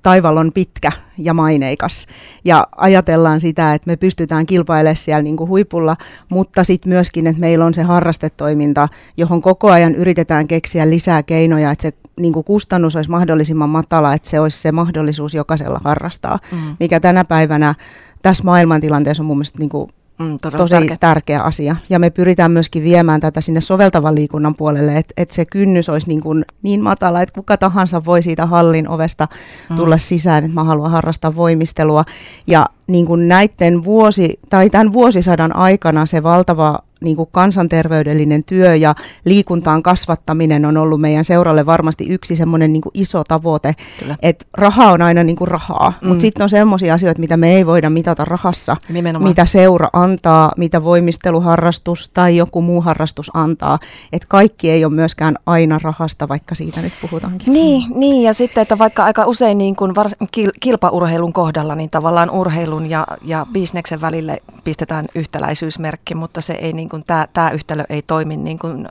taival 0.03 0.37
on 0.37 0.53
pitkä 0.53 0.92
ja 1.18 1.35
maineikas. 1.35 2.07
Ja 2.44 2.66
ajatellaan 2.77 3.40
sitä, 3.40 3.75
että 3.75 3.90
me 3.90 3.97
pystytään 3.97 4.47
kilpailemaan 4.47 4.97
siellä 4.97 5.23
niin 5.23 5.37
kuin 5.37 5.49
huipulla, 5.49 5.97
mutta 6.29 6.64
sitten 6.64 6.88
myöskin, 6.88 7.27
että 7.27 7.40
meillä 7.40 7.64
on 7.64 7.75
se 7.75 7.83
harrastetoiminta, 7.83 8.88
johon 9.16 9.42
koko 9.42 9.70
ajan 9.70 9.94
yritetään 9.94 10.49
keksiä 10.49 10.90
lisää 10.90 11.23
keinoja, 11.23 11.70
että 11.70 11.83
se 11.83 11.92
niin 12.20 12.33
kuin 12.33 12.44
kustannus 12.44 12.97
olisi 12.97 13.11
mahdollisimman 13.11 13.70
matala, 13.70 14.14
että 14.14 14.29
se 14.29 14.40
olisi 14.40 14.59
se 14.59 14.73
mahdollisuus 14.73 15.35
jokaisella 15.35 15.81
harrastaa, 15.85 16.38
mm. 16.53 16.77
mikä 16.81 17.01
tänä 17.01 17.25
päivänä 17.25 17.75
tässä 18.23 18.44
maailmantilanteessa 18.44 19.23
on 19.23 19.27
mun 19.27 19.37
mielestä 19.37 19.59
niin 19.59 19.68
kuin 19.68 19.88
Mm, 20.18 20.38
tosi 20.57 20.74
tärkeä. 20.74 20.96
tärkeä 21.00 21.40
asia. 21.40 21.77
Ja 21.88 21.98
me 21.98 22.11
pyritään 22.11 22.50
myöskin 22.50 22.83
viemään 22.83 23.20
tätä 23.20 23.40
sinne 23.40 23.61
soveltavan 23.61 24.14
liikunnan 24.14 24.55
puolelle, 24.55 24.96
että 24.96 25.14
et 25.16 25.31
se 25.31 25.44
kynnys 25.44 25.88
olisi 25.88 26.09
niin, 26.09 26.20
kuin 26.20 26.44
niin 26.62 26.83
matala, 26.83 27.22
että 27.22 27.35
kuka 27.35 27.57
tahansa 27.57 28.05
voi 28.05 28.22
siitä 28.22 28.46
hallin 28.46 28.88
ovesta 28.88 29.29
mm. 29.70 29.77
tulla 29.77 29.98
sisään, 29.98 30.44
että 30.44 30.55
mä 30.55 30.64
haluan 30.64 30.90
harrastaa 30.90 31.37
voimistelua. 31.37 32.05
Ja 32.46 32.66
niin 32.87 33.07
kuin 33.07 33.29
näiden 33.29 33.85
vuosi, 33.85 34.38
tai 34.51 34.70
tämän 34.70 34.92
vuosisadan 34.92 35.57
aikana 35.57 36.07
se 36.07 36.23
valtava 36.23 36.79
niin 37.05 37.16
kuin 37.16 37.29
kansanterveydellinen 37.33 38.44
työ 38.44 38.75
ja 38.75 38.94
liikuntaan 39.25 39.83
kasvattaminen 39.83 40.64
on 40.64 40.77
ollut 40.77 41.01
meidän 41.01 41.25
seuralle 41.25 41.66
varmasti 41.66 42.07
yksi 42.09 42.37
semmoinen 42.37 42.73
niin 42.73 42.83
iso 42.94 43.25
tavoite, 43.25 43.75
että 44.23 44.47
raha 44.55 44.92
on 44.92 45.03
aina 45.03 45.25
niin 45.25 45.37
kuin 45.37 45.49
rahaa, 45.49 45.92
mm. 46.01 46.09
mutta 46.09 46.23
sitten 46.23 46.42
on 46.42 46.51
semmoisia 46.51 46.94
asioita, 46.94 47.20
mitä 47.20 47.37
me 47.37 47.57
ei 47.57 47.66
voida 47.66 47.90
mitata 47.90 48.25
rahassa, 48.25 48.77
Nimenomaan. 48.88 49.31
mitä 49.31 49.47
seura 49.47 49.88
antaa, 49.92 50.53
mitä 50.57 50.85
voimisteluharrastus 50.85 52.09
tai 52.09 52.37
joku 52.37 52.62
muu 52.62 52.81
harrastus 52.81 53.31
antaa, 53.35 53.79
että 54.12 54.27
kaikki 54.29 54.70
ei 54.70 54.85
ole 54.85 54.94
myöskään 54.94 55.37
aina 55.47 55.79
rahasta, 55.83 56.29
vaikka 56.29 56.55
siitä 56.55 56.83
nyt 56.83 56.92
puhutaankin. 57.01 57.53
Niin, 57.53 57.85
niin 57.94 58.23
ja 58.23 58.35
sitten, 58.35 58.62
että 58.62 58.79
vaikka 58.79 59.05
aika 59.05 59.27
usein 59.27 59.59
niin 59.59 59.77
kuin 59.77 59.94
vars, 59.94 60.16
kilpaurheilun 60.61 61.33
kohdalla, 61.33 61.75
niin 61.75 61.90
tavallaan 61.90 62.31
urheilun 62.75 62.91
ja, 62.91 63.07
ja 63.23 63.47
bisneksen 63.53 64.01
välille 64.01 64.43
pistetään 64.65 65.07
yhtäläisyysmerkki, 65.15 66.15
mutta 66.15 66.41
se 66.41 66.53
ei 66.53 66.73
niin 66.73 66.89
kuin 66.89 67.05
tämä, 67.07 67.27
tämä 67.33 67.51
yhtälö 67.51 67.85
ei 67.89 68.03
toimi 68.03 68.37
niin 68.37 68.59
kuin, 68.59 68.89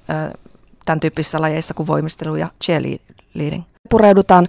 tämän 0.86 1.00
tyyppisissä 1.00 1.42
lajeissa 1.42 1.74
kuin 1.74 1.88
voimistelu 1.88 2.36
ja 2.36 2.50
cheerleading. 2.64 3.64
Pureudutaan 3.90 4.48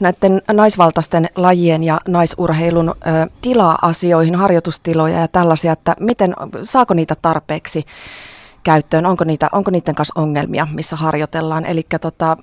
näiden 0.00 0.42
naisvaltaisten 0.52 1.28
lajien 1.36 1.82
ja 1.82 2.00
naisurheilun 2.08 2.94
tila-asioihin, 3.40 4.34
harjoitustiloja 4.34 5.20
ja 5.20 5.28
tällaisia, 5.28 5.72
että 5.72 5.96
miten, 6.00 6.34
saako 6.62 6.94
niitä 6.94 7.14
tarpeeksi 7.22 7.84
käyttöön, 8.64 9.06
onko, 9.06 9.24
niitä, 9.24 9.48
onko 9.52 9.70
niiden 9.70 9.94
kanssa 9.94 10.20
ongelmia, 10.20 10.66
missä 10.74 10.96
harjoitellaan. 10.96 11.66
Eli 11.66 11.82
tota, 12.00 12.36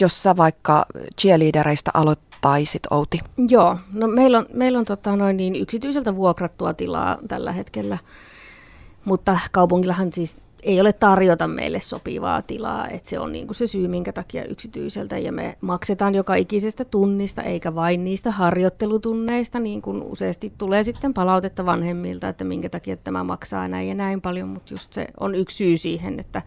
jos 0.00 0.22
sä 0.22 0.36
vaikka 0.36 0.86
cheerleadereista 1.20 1.90
aloittaisit, 1.94 2.82
Outi. 2.90 3.18
Joo, 3.48 3.76
no 3.92 4.08
meillä 4.08 4.38
on, 4.38 4.46
meillä 4.52 4.78
on 4.78 4.84
tota 4.84 5.16
noin 5.16 5.36
niin 5.36 5.56
yksityiseltä 5.56 6.16
vuokrattua 6.16 6.74
tilaa 6.74 7.18
tällä 7.28 7.52
hetkellä 7.52 7.98
mutta 9.08 9.38
kaupungillahan 9.52 10.12
siis 10.12 10.40
ei 10.62 10.80
ole 10.80 10.92
tarjota 10.92 11.48
meille 11.48 11.80
sopivaa 11.80 12.42
tilaa, 12.42 12.88
että 12.88 13.08
se 13.08 13.18
on 13.18 13.32
niin 13.32 13.46
kuin 13.46 13.54
se 13.54 13.66
syy, 13.66 13.88
minkä 13.88 14.12
takia 14.12 14.44
yksityiseltä, 14.44 15.18
ja 15.18 15.32
me 15.32 15.56
maksetaan 15.60 16.14
joka 16.14 16.34
ikisestä 16.34 16.84
tunnista, 16.84 17.42
eikä 17.42 17.74
vain 17.74 18.04
niistä 18.04 18.30
harjoittelutunneista, 18.30 19.58
niin 19.58 19.82
kuin 19.82 20.02
useasti 20.02 20.52
tulee 20.58 20.82
sitten 20.82 21.14
palautetta 21.14 21.66
vanhemmilta, 21.66 22.28
että 22.28 22.44
minkä 22.44 22.68
takia 22.68 22.96
tämä 22.96 23.24
maksaa 23.24 23.68
näin 23.68 23.88
ja 23.88 23.94
näin 23.94 24.20
paljon, 24.20 24.48
mutta 24.48 24.74
just 24.74 24.92
se 24.92 25.06
on 25.20 25.34
yksi 25.34 25.56
syy 25.56 25.76
siihen, 25.76 26.20
että 26.20 26.42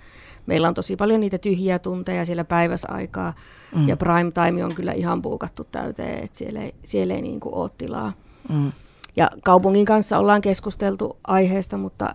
meillä 0.45 0.67
on 0.67 0.73
tosi 0.73 0.95
paljon 0.95 1.19
niitä 1.19 1.37
tyhjiä 1.37 1.79
tunteja 1.79 2.25
siellä 2.25 2.43
päiväsaikaa, 2.43 3.33
mm. 3.75 3.87
ja 3.87 3.97
prime 3.97 4.31
time 4.31 4.65
on 4.65 4.75
kyllä 4.75 4.91
ihan 4.91 5.21
puukattu 5.21 5.63
täyteen, 5.63 6.23
että 6.23 6.37
siellä 6.37 6.61
ei, 6.61 6.75
siellä 6.83 7.13
ei 7.13 7.21
niin 7.21 7.39
kuin 7.39 7.55
ole 7.55 7.69
tilaa. 7.77 8.13
Mm. 8.49 8.71
Ja 9.15 9.29
kaupungin 9.43 9.85
kanssa 9.85 10.17
ollaan 10.17 10.41
keskusteltu 10.41 11.17
aiheesta, 11.27 11.77
mutta 11.77 12.13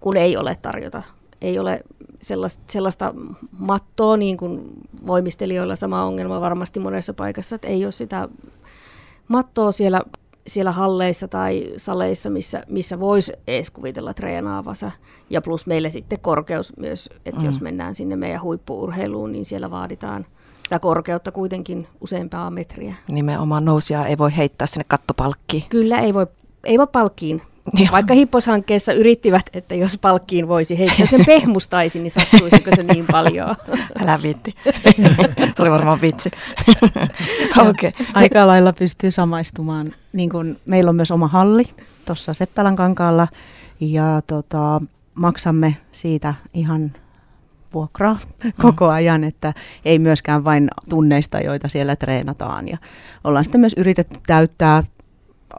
kun 0.00 0.16
ei 0.16 0.36
ole 0.36 0.56
tarjota. 0.62 1.02
Ei 1.42 1.58
ole 1.58 1.80
sellaista, 2.20 2.62
sellaista 2.70 3.14
mattoa, 3.58 4.16
niin 4.16 4.36
kuin 4.36 4.62
voimistelijoilla 5.06 5.76
sama 5.76 6.04
ongelma 6.04 6.40
varmasti 6.40 6.80
monessa 6.80 7.14
paikassa, 7.14 7.54
että 7.54 7.68
ei 7.68 7.84
ole 7.84 7.92
sitä 7.92 8.28
mattoa 9.28 9.72
siellä, 9.72 10.02
siellä 10.46 10.72
halleissa 10.72 11.28
tai 11.28 11.72
saleissa, 11.76 12.30
missä, 12.30 12.62
missä 12.68 13.00
voisi 13.00 13.32
edes 13.46 13.70
kuvitella 13.70 14.14
treenaavansa. 14.14 14.90
Ja 15.30 15.40
plus 15.42 15.66
meille 15.66 15.90
sitten 15.90 16.20
korkeus 16.20 16.76
myös, 16.76 17.10
että 17.26 17.40
mm. 17.40 17.46
jos 17.46 17.60
mennään 17.60 17.94
sinne 17.94 18.16
meidän 18.16 18.42
huippuurheiluun, 18.42 19.32
niin 19.32 19.44
siellä 19.44 19.70
vaaditaan 19.70 20.26
sitä 20.62 20.78
korkeutta 20.78 21.32
kuitenkin 21.32 21.86
useampaa 22.00 22.50
metriä. 22.50 22.94
Nimenomaan 23.08 23.64
nousia 23.64 24.06
ei 24.06 24.18
voi 24.18 24.36
heittää 24.36 24.66
sinne 24.66 24.84
kattopalkkiin. 24.88 25.64
Kyllä 25.68 26.00
ei 26.00 26.14
voi, 26.14 26.26
ei 26.64 26.78
voi 26.78 26.86
palkkiin 26.86 27.42
Joo. 27.74 27.88
Vaikka 27.92 28.14
Hipposhankkeessa 28.14 28.92
yrittivät, 28.92 29.46
että 29.52 29.74
jos 29.74 29.98
palkkiin 29.98 30.48
voisi 30.48 30.78
heittää 30.78 31.06
sen 31.06 31.26
pehmustaisi, 31.26 31.98
niin 31.98 32.10
sattuisiko 32.10 32.70
se 32.76 32.82
niin 32.82 33.06
paljon? 33.12 33.56
Älä 34.02 34.18
viitti. 34.22 34.54
se 35.56 35.62
oli 35.62 35.70
varmaan 35.70 36.00
vitsi. 36.00 36.30
okay. 37.70 37.92
Aika 38.14 38.46
lailla 38.46 38.72
pystyy 38.72 39.10
samaistumaan. 39.10 39.86
Niin 40.12 40.30
kun 40.30 40.56
meillä 40.66 40.88
on 40.88 40.96
myös 40.96 41.10
oma 41.10 41.28
halli 41.28 41.64
tuossa 42.06 42.34
Seppälän 42.34 42.76
kankaalla 42.76 43.28
ja 43.80 44.22
tota, 44.26 44.80
maksamme 45.14 45.76
siitä 45.92 46.34
ihan 46.54 46.92
vuokraa 47.74 48.18
koko 48.62 48.88
ajan, 48.88 49.24
että 49.24 49.54
ei 49.84 49.98
myöskään 49.98 50.44
vain 50.44 50.70
tunneista, 50.88 51.40
joita 51.40 51.68
siellä 51.68 51.96
treenataan. 51.96 52.68
Ja 52.68 52.78
ollaan 53.24 53.44
sitten 53.44 53.60
myös 53.60 53.74
yritetty 53.76 54.18
täyttää 54.26 54.82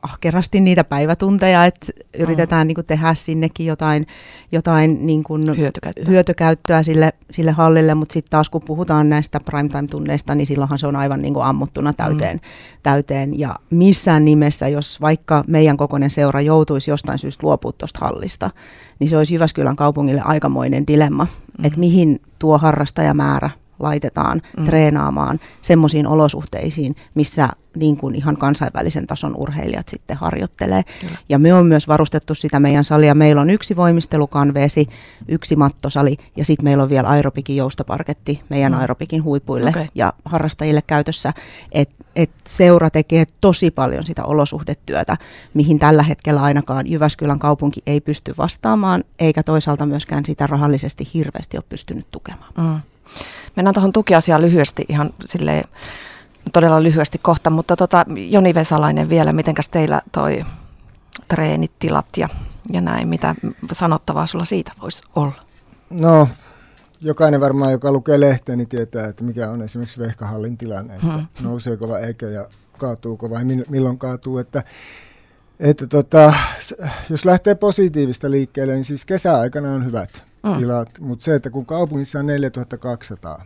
ahkerasti 0.02 0.60
niitä 0.60 0.84
päivätunteja, 0.84 1.66
että 1.66 1.88
yritetään 2.20 2.66
mm. 2.66 2.68
niin 2.68 2.76
kuin, 2.76 2.86
tehdä 2.86 3.14
sinnekin 3.14 3.66
jotain, 3.66 4.08
jotain 4.52 5.06
niin 5.06 5.24
kuin, 5.24 5.58
hyötykäyttöä. 5.58 6.06
hyötykäyttöä 6.08 6.84
sille, 6.84 7.14
sille 7.32 7.52
hallille, 7.52 7.96
mutta 7.96 8.14
sitten 8.14 8.30
taas 8.30 8.50
kun 8.50 8.62
puhutaan 8.66 9.10
näistä 9.10 9.40
primetime-tunneista, 9.40 10.36
niin 10.36 10.46
silloinhan 10.48 10.80
se 10.80 10.88
on 10.88 10.96
aivan 10.96 11.20
niin 11.20 11.34
kuin, 11.34 11.46
ammuttuna 11.46 11.94
täyteen, 11.94 12.38
mm. 12.38 12.80
täyteen. 12.84 13.40
Ja 13.40 13.56
missään 13.70 14.26
nimessä, 14.26 14.68
jos 14.68 15.02
vaikka 15.02 15.44
meidän 15.48 15.78
kokoinen 15.78 16.10
seura 16.10 16.42
joutuisi 16.42 16.92
jostain 16.92 17.20
syystä 17.20 17.48
luopua 17.48 17.72
tuosta 17.72 18.00
hallista, 18.00 18.52
niin 19.00 19.10
se 19.10 19.18
olisi 19.18 19.36
Jyväskylän 19.36 19.76
kaupungille 19.76 20.22
aikamoinen 20.22 20.88
dilemma, 20.88 21.28
mm. 21.58 21.66
että 21.66 21.80
mihin 21.80 22.22
tuo 22.40 22.58
harrastajamäärä 22.58 23.50
laitetaan 23.80 24.42
mm. 24.58 24.66
treenaamaan 24.66 25.40
semmoisiin 25.62 26.08
olosuhteisiin, 26.08 26.96
missä 27.16 27.50
niin 27.76 27.98
kuin 27.98 28.16
ihan 28.16 28.38
kansainvälisen 28.38 29.08
tason 29.08 29.36
urheilijat 29.36 29.88
sitten 29.88 30.18
harjoittelee. 30.18 30.84
Kyllä. 31.02 31.18
Ja 31.30 31.40
me 31.40 31.54
on 31.54 31.66
myös 31.66 31.88
varustettu 31.88 32.36
sitä 32.36 32.60
meidän 32.60 32.84
salia. 32.84 33.16
Meillä 33.16 33.42
on 33.42 33.50
yksi 33.50 33.76
voimistelukanveesi, 33.76 34.88
yksi 35.28 35.56
mattosali 35.56 36.18
ja 36.36 36.46
sitten 36.46 36.64
meillä 36.64 36.84
on 36.84 36.90
vielä 36.90 37.08
aerobikin 37.08 37.56
joustoparketti 37.56 38.42
meidän 38.50 38.72
mm. 38.72 38.80
aerobikin 38.80 39.24
huipuille 39.24 39.70
okay. 39.70 39.88
ja 39.96 40.14
harrastajille 40.26 40.82
käytössä. 40.88 41.34
Et, 41.72 41.90
et 42.16 42.32
seura 42.46 42.90
tekee 42.90 43.26
tosi 43.42 43.72
paljon 43.72 44.04
sitä 44.04 44.26
olosuhdetyötä, 44.26 45.18
mihin 45.54 45.80
tällä 45.80 46.04
hetkellä 46.04 46.42
ainakaan 46.42 46.88
Jyväskylän 46.88 47.40
kaupunki 47.40 47.82
ei 47.86 48.02
pysty 48.02 48.34
vastaamaan, 48.38 49.04
eikä 49.20 49.44
toisaalta 49.44 49.86
myöskään 49.86 50.26
sitä 50.26 50.48
rahallisesti 50.48 51.08
hirveästi 51.14 51.58
ole 51.58 51.64
pystynyt 51.70 52.08
tukemaan. 52.12 52.54
Mm. 52.58 52.80
Mennään 53.56 53.74
tuohon 53.74 53.94
tukiasiaan 53.94 54.42
lyhyesti 54.42 54.86
ihan 54.90 55.10
silleen 55.26 55.64
todella 56.54 56.84
lyhyesti 56.84 57.18
kohta, 57.22 57.50
mutta 57.50 57.76
tota, 57.76 58.06
Joni 58.30 58.54
Vesalainen 58.54 59.10
vielä, 59.10 59.34
mitenkäs 59.34 59.70
teillä 59.70 60.02
toi 60.12 60.46
treenit, 61.28 61.72
tilat 61.80 62.18
ja, 62.18 62.30
ja 62.74 62.82
näin, 62.82 63.08
mitä 63.08 63.36
sanottavaa 63.72 64.26
sulla 64.26 64.46
siitä 64.46 64.72
voisi 64.82 65.04
olla? 65.16 65.34
No, 65.90 66.30
jokainen 67.02 67.42
varmaan, 67.42 67.72
joka 67.72 67.92
lukee 67.92 68.20
lehteä, 68.20 68.56
niin 68.56 68.70
tietää, 68.70 69.08
että 69.08 69.24
mikä 69.24 69.50
on 69.50 69.62
esimerkiksi 69.62 70.00
Vehkahallin 70.00 70.58
tilanne, 70.58 70.94
että 70.94 71.08
hmm. 71.08 71.28
nouseeko 71.42 71.90
vai 71.90 72.04
eikö 72.04 72.30
ja 72.30 72.48
kaatuuko 72.78 73.30
vai 73.30 73.44
milloin 73.70 73.98
kaatuu, 73.98 74.38
että 74.38 74.64
että 75.60 75.88
tota, 75.88 76.34
jos 77.10 77.26
lähtee 77.26 77.56
positiivista 77.56 78.32
liikkeelle, 78.32 78.74
niin 78.74 78.86
siis 78.86 79.06
kesäaikana 79.06 79.74
on 79.74 79.86
hyvät 79.86 80.24
mm. 80.44 80.58
tilat, 80.58 80.90
mutta 81.00 81.26
se, 81.26 81.36
että 81.36 81.50
kun 81.50 81.66
kaupungissa 81.66 82.20
on 82.20 82.26
4200 82.26 83.46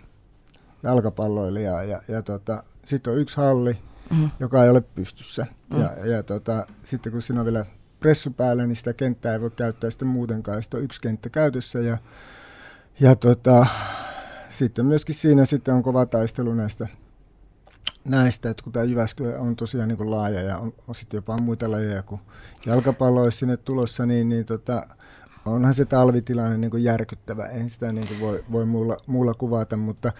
jalkapalloilijaa 0.83 1.83
ja, 1.83 2.01
ja 2.07 2.21
tota, 2.21 2.63
sitten 2.85 3.13
on 3.13 3.19
yksi 3.19 3.37
halli, 3.37 3.73
mm. 4.11 4.29
joka 4.39 4.63
ei 4.63 4.69
ole 4.69 4.81
pystyssä. 4.81 5.45
Mm. 5.73 5.79
Ja, 5.79 6.05
ja 6.05 6.23
tota, 6.23 6.67
sitten 6.83 7.11
kun 7.11 7.21
siinä 7.21 7.41
on 7.41 7.45
vielä 7.45 7.65
pressu 7.99 8.31
päällä, 8.31 8.65
niin 8.65 8.75
sitä 8.75 8.93
kenttää 8.93 9.33
ei 9.33 9.41
voi 9.41 9.51
käyttää 9.51 9.89
sitten 9.89 10.07
muutenkaan. 10.07 10.61
Sitten 10.63 10.77
on 10.77 10.83
yksi 10.83 11.01
kenttä 11.01 11.29
käytössä 11.29 11.79
ja, 11.79 11.97
ja 12.99 13.15
tota, 13.15 13.65
sitten 14.49 14.85
myöskin 14.85 15.15
siinä 15.15 15.45
sitten 15.45 15.73
on 15.73 15.83
kova 15.83 16.05
taistelu 16.05 16.53
näistä, 16.53 16.87
näistä 18.05 18.49
että 18.49 18.63
kun 18.63 18.73
tämä 18.73 18.85
Jyväskylä 18.85 19.39
on 19.39 19.55
tosiaan 19.55 19.87
niin 19.87 19.97
kuin 19.97 20.11
laaja 20.11 20.41
ja 20.41 20.57
on, 20.57 20.73
on 20.87 20.95
sitten 20.95 21.17
jopa 21.17 21.37
muita 21.37 21.71
lajeja 21.71 22.03
kuin 22.03 22.21
jalkapallo 22.65 23.21
olisi 23.21 23.37
sinne 23.37 23.57
tulossa, 23.57 24.05
niin, 24.05 24.29
niin 24.29 24.45
tota, 24.45 24.81
onhan 25.45 25.73
se 25.73 25.85
talvitilanne 25.85 26.57
niin 26.57 26.71
kuin 26.71 26.83
järkyttävä. 26.83 27.43
En 27.43 27.69
sitä 27.69 27.91
niin 27.91 28.07
kuin 28.07 28.19
voi, 28.19 28.43
voi 28.51 28.65
muulla, 28.65 28.97
muulla 29.07 29.33
kuvata, 29.33 29.77
mutta 29.77 30.11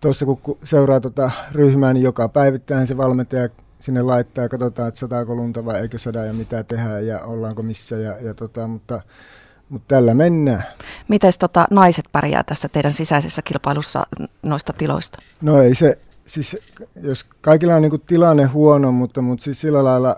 tuossa 0.00 0.26
kun 0.26 0.58
seuraa 0.64 1.00
tuota 1.00 1.30
ryhmää, 1.52 1.92
niin 1.92 2.04
joka 2.04 2.28
päivittäin 2.28 2.86
se 2.86 2.96
valmentaja 2.96 3.48
sinne 3.80 4.02
laittaa 4.02 4.44
ja 4.44 4.48
katsotaan, 4.48 4.88
että 4.88 5.00
sataako 5.00 5.34
lunta 5.34 5.64
vai 5.64 5.80
eikö 5.80 5.98
sada 5.98 6.24
ja 6.24 6.32
mitä 6.32 6.64
tehdään 6.64 7.06
ja 7.06 7.18
ollaanko 7.18 7.62
missä. 7.62 7.96
Ja, 7.96 8.20
ja 8.20 8.34
tota, 8.34 8.68
mutta, 8.68 9.00
mutta 9.68 9.94
tällä 9.94 10.14
mennään. 10.14 10.62
Miten 11.08 11.32
tota, 11.38 11.66
naiset 11.70 12.04
pärjää 12.12 12.44
tässä 12.44 12.68
teidän 12.68 12.92
sisäisessä 12.92 13.42
kilpailussa 13.42 14.06
noista 14.42 14.72
tiloista? 14.72 15.18
No 15.40 15.62
ei 15.62 15.74
se, 15.74 15.98
siis 16.26 16.56
jos 17.02 17.26
kaikilla 17.40 17.74
on 17.74 17.82
niin 17.82 18.00
tilanne 18.06 18.44
huono, 18.44 18.92
mutta, 18.92 19.22
mutta 19.22 19.44
siis 19.44 19.60
sillä 19.60 19.84
lailla 19.84 20.16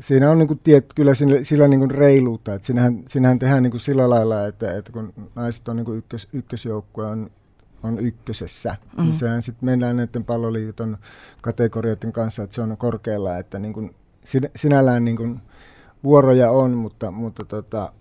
siinä 0.00 0.30
on 0.30 0.38
niin 0.38 0.48
kuin 0.48 0.60
tiet, 0.64 0.86
kyllä 0.94 1.14
sillä, 1.14 1.44
sillä 1.44 1.68
niin 1.68 1.80
kuin 1.80 1.90
reiluutta, 1.90 2.54
että 2.54 2.66
siinähän, 2.66 3.02
siinähän 3.08 3.38
tehdään 3.38 3.62
niin 3.62 3.70
kuin 3.70 3.80
sillä 3.80 4.10
lailla, 4.10 4.46
että, 4.46 4.76
että 4.76 4.92
kun 4.92 5.12
naiset 5.34 5.68
on 5.68 5.76
niin 5.76 5.84
kuin 5.84 5.98
ykkös, 5.98 6.28
ykkösjoukkue 6.32 7.06
on 7.06 7.30
on 7.82 7.98
ykkösessä. 7.98 8.70
Mm. 8.70 8.76
Niin 8.76 8.98
mm-hmm. 8.98 9.12
sehän 9.12 9.42
sitten 9.42 9.66
mennään 9.66 9.96
näiden 9.96 10.24
palloliiton 10.24 10.98
kategorioiden 11.42 12.12
kanssa, 12.12 12.42
että 12.42 12.54
se 12.54 12.62
on 12.62 12.76
korkealla, 12.76 13.38
että 13.38 13.58
niin 13.58 13.72
kuin 13.72 13.94
sinällään 14.56 15.04
niin 15.04 15.16
kuin 15.16 15.40
vuoroja 16.04 16.50
on, 16.50 16.70
mutta, 16.70 17.10
mutta 17.10 17.44
tota, 17.44 17.92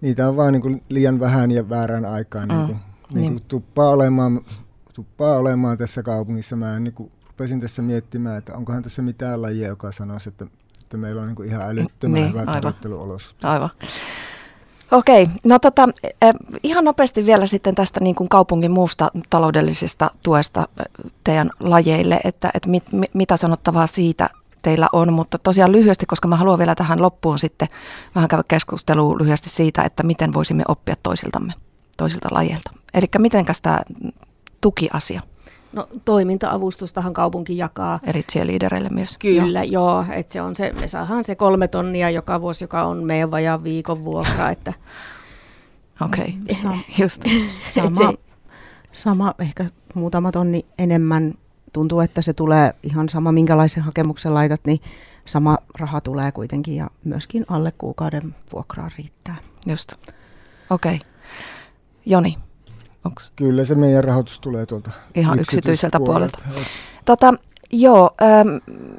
niitä 0.00 0.28
on 0.28 0.36
vaan 0.36 0.52
niin 0.52 0.62
kuin 0.62 0.82
liian 0.88 1.20
vähän 1.20 1.50
ja 1.50 1.68
väärän 1.68 2.04
aikaan. 2.04 2.48
Niin 2.48 2.66
kuin, 2.66 2.78
mm. 3.14 3.20
niin 3.20 3.32
kuin 3.32 3.44
tuppaa, 3.48 3.90
olemaan, 3.90 4.40
tuppaa 4.92 5.36
olemaan 5.36 5.78
tässä 5.78 6.02
kaupungissa. 6.02 6.56
Mä 6.56 6.80
niin 6.80 6.94
kuin 6.94 7.12
rupesin 7.36 7.60
tässä 7.60 7.82
miettimään, 7.82 8.38
että 8.38 8.54
onkohan 8.54 8.82
tässä 8.82 9.02
mitään 9.02 9.42
lajia, 9.42 9.68
joka 9.68 9.92
sanoisi, 9.92 10.28
että, 10.28 10.46
että 10.80 10.96
meillä 10.96 11.20
on 11.20 11.26
niin 11.26 11.36
kuin 11.36 11.48
ihan 11.48 11.62
älyttömän 11.62 12.14
niin, 12.14 12.32
hyvät 12.32 12.48
aivan. 12.48 12.74
Aivan. 13.42 13.70
Okei, 14.90 15.28
no 15.44 15.58
tota, 15.58 15.88
eh, 16.22 16.34
ihan 16.62 16.84
nopeasti 16.84 17.26
vielä 17.26 17.46
sitten 17.46 17.74
tästä 17.74 18.00
niin 18.00 18.14
kuin 18.14 18.28
kaupungin 18.28 18.70
muusta 18.70 19.10
taloudellisesta 19.30 20.10
tuesta 20.22 20.68
eh, 20.80 21.10
teidän 21.24 21.50
lajeille, 21.60 22.20
että, 22.24 22.50
että 22.54 22.68
mit, 22.68 22.84
mitä 23.14 23.36
sanottavaa 23.36 23.86
siitä 23.86 24.30
teillä 24.62 24.88
on, 24.92 25.12
mutta 25.12 25.38
tosiaan 25.38 25.72
lyhyesti, 25.72 26.06
koska 26.06 26.28
mä 26.28 26.36
haluan 26.36 26.58
vielä 26.58 26.74
tähän 26.74 27.02
loppuun 27.02 27.38
sitten 27.38 27.68
vähän 28.14 28.28
käydä 28.28 28.44
keskustelua 28.48 29.18
lyhyesti 29.18 29.50
siitä, 29.50 29.82
että 29.82 30.02
miten 30.02 30.32
voisimme 30.32 30.64
oppia 30.68 30.94
toisiltamme, 31.02 31.52
toisilta 31.96 32.28
lajeilta. 32.30 32.70
Eli 32.94 33.06
mitenkäs 33.18 33.60
tämä 33.60 33.80
tukiasia? 34.60 35.20
No 35.76 35.88
toiminta-avustustahan 36.04 37.14
kaupunki 37.14 37.56
jakaa. 37.56 38.00
Eri 38.02 38.22
liidereille 38.44 38.88
myös. 38.88 39.18
Kyllä, 39.18 39.64
joo. 39.64 40.02
joo 40.02 40.04
että 40.12 40.32
se 40.32 40.42
on 40.42 40.56
se, 40.56 40.72
me 40.72 40.88
saadaan 40.88 41.24
se 41.24 41.34
kolme 41.34 41.68
tonnia 41.68 42.10
joka 42.10 42.40
vuosi, 42.40 42.64
joka 42.64 42.84
on 42.84 43.04
meidän 43.04 43.30
vajaan 43.30 43.64
viikon 43.64 44.04
vuokra. 44.04 44.50
Että... 44.56 44.72
Okei, 46.00 46.34
okay. 46.42 46.56
Sa- 46.56 47.00
just. 47.02 47.22
Sama, 47.70 48.12
sama, 48.92 49.34
ehkä 49.38 49.70
muutama 49.94 50.32
tonni 50.32 50.66
enemmän. 50.78 51.34
Tuntuu, 51.72 52.00
että 52.00 52.22
se 52.22 52.32
tulee 52.32 52.74
ihan 52.82 53.08
sama, 53.08 53.32
minkälaisen 53.32 53.82
hakemuksen 53.82 54.34
laitat, 54.34 54.60
niin 54.66 54.80
sama 55.24 55.58
raha 55.78 56.00
tulee 56.00 56.32
kuitenkin 56.32 56.76
ja 56.76 56.90
myöskin 57.04 57.44
alle 57.48 57.72
kuukauden 57.78 58.34
vuokraa 58.52 58.90
riittää. 58.98 59.36
Just. 59.66 59.92
Okei. 60.70 60.94
Okay. 60.96 61.08
Joni, 62.06 62.36
Onks? 63.06 63.32
Kyllä 63.36 63.64
se 63.64 63.74
meidän 63.74 64.04
rahoitus 64.04 64.40
tulee 64.40 64.66
tuolta 64.66 64.90
Ihan 65.14 65.40
yksityiseltä 65.40 65.98
puolelta. 65.98 66.38
puolelta. 66.44 66.70
Tota, 67.04 67.34
joo, 67.72 68.10
ähm, 68.22 68.48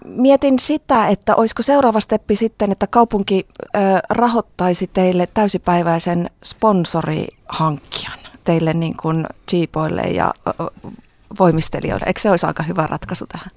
mietin 0.06 0.60
sitä, 0.60 1.08
että 1.08 1.36
olisiko 1.36 1.64
seuraava 1.64 2.00
steppi 2.00 2.36
sitten, 2.36 2.72
että 2.72 2.88
kaupunki 2.88 3.48
äh, 3.76 3.82
rahoittaisi 4.10 4.90
teille 4.94 5.28
täysipäiväisen 5.34 6.30
sponsorihankkijan 6.44 8.20
teille 8.44 8.74
niin 8.74 8.98
kuin 8.98 9.26
jeepoille 9.54 10.02
ja 10.02 10.34
äh, 10.48 10.68
voimistelijoille. 11.40 12.06
Eikö 12.08 12.20
se 12.20 12.32
olisi 12.32 12.46
aika 12.46 12.64
hyvä 12.64 12.88
ratkaisu 12.88 13.26
tähän? 13.28 13.50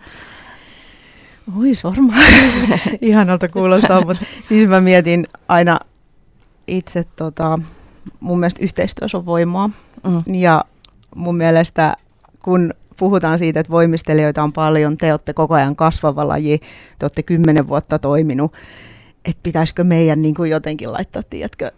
Ois 1.58 1.84
varmaan. 1.84 2.22
Ihanalta 3.02 3.48
kuulostaa, 3.48 4.04
mutta 4.04 4.24
siis 4.48 4.68
mä 4.68 4.80
mietin 4.80 5.26
aina 5.48 5.80
itse, 6.66 7.04
tota, 7.16 7.58
mun 8.20 8.40
mielestä 8.40 8.64
yhteistyössä 8.64 9.18
on 9.18 9.26
voimaa. 9.26 9.70
Mm. 10.04 10.34
Ja 10.34 10.64
mun 11.16 11.36
mielestä 11.36 11.96
kun 12.44 12.74
puhutaan 12.96 13.38
siitä, 13.38 13.60
että 13.60 13.72
voimistelijoita 13.72 14.42
on 14.42 14.52
paljon, 14.52 14.98
te 14.98 15.12
olette 15.12 15.32
koko 15.32 15.54
ajan 15.54 15.76
kasvava 15.76 16.28
laji, 16.28 16.58
te 16.98 17.04
olette 17.04 17.22
kymmenen 17.22 17.68
vuotta 17.68 17.98
toiminut, 17.98 18.52
että 19.24 19.40
pitäisikö 19.42 19.84
meidän 19.84 20.22
niin 20.22 20.34
kuin 20.34 20.50
jotenkin 20.50 20.92
laittaa, 20.92 21.22
tiedätkö, 21.30 21.72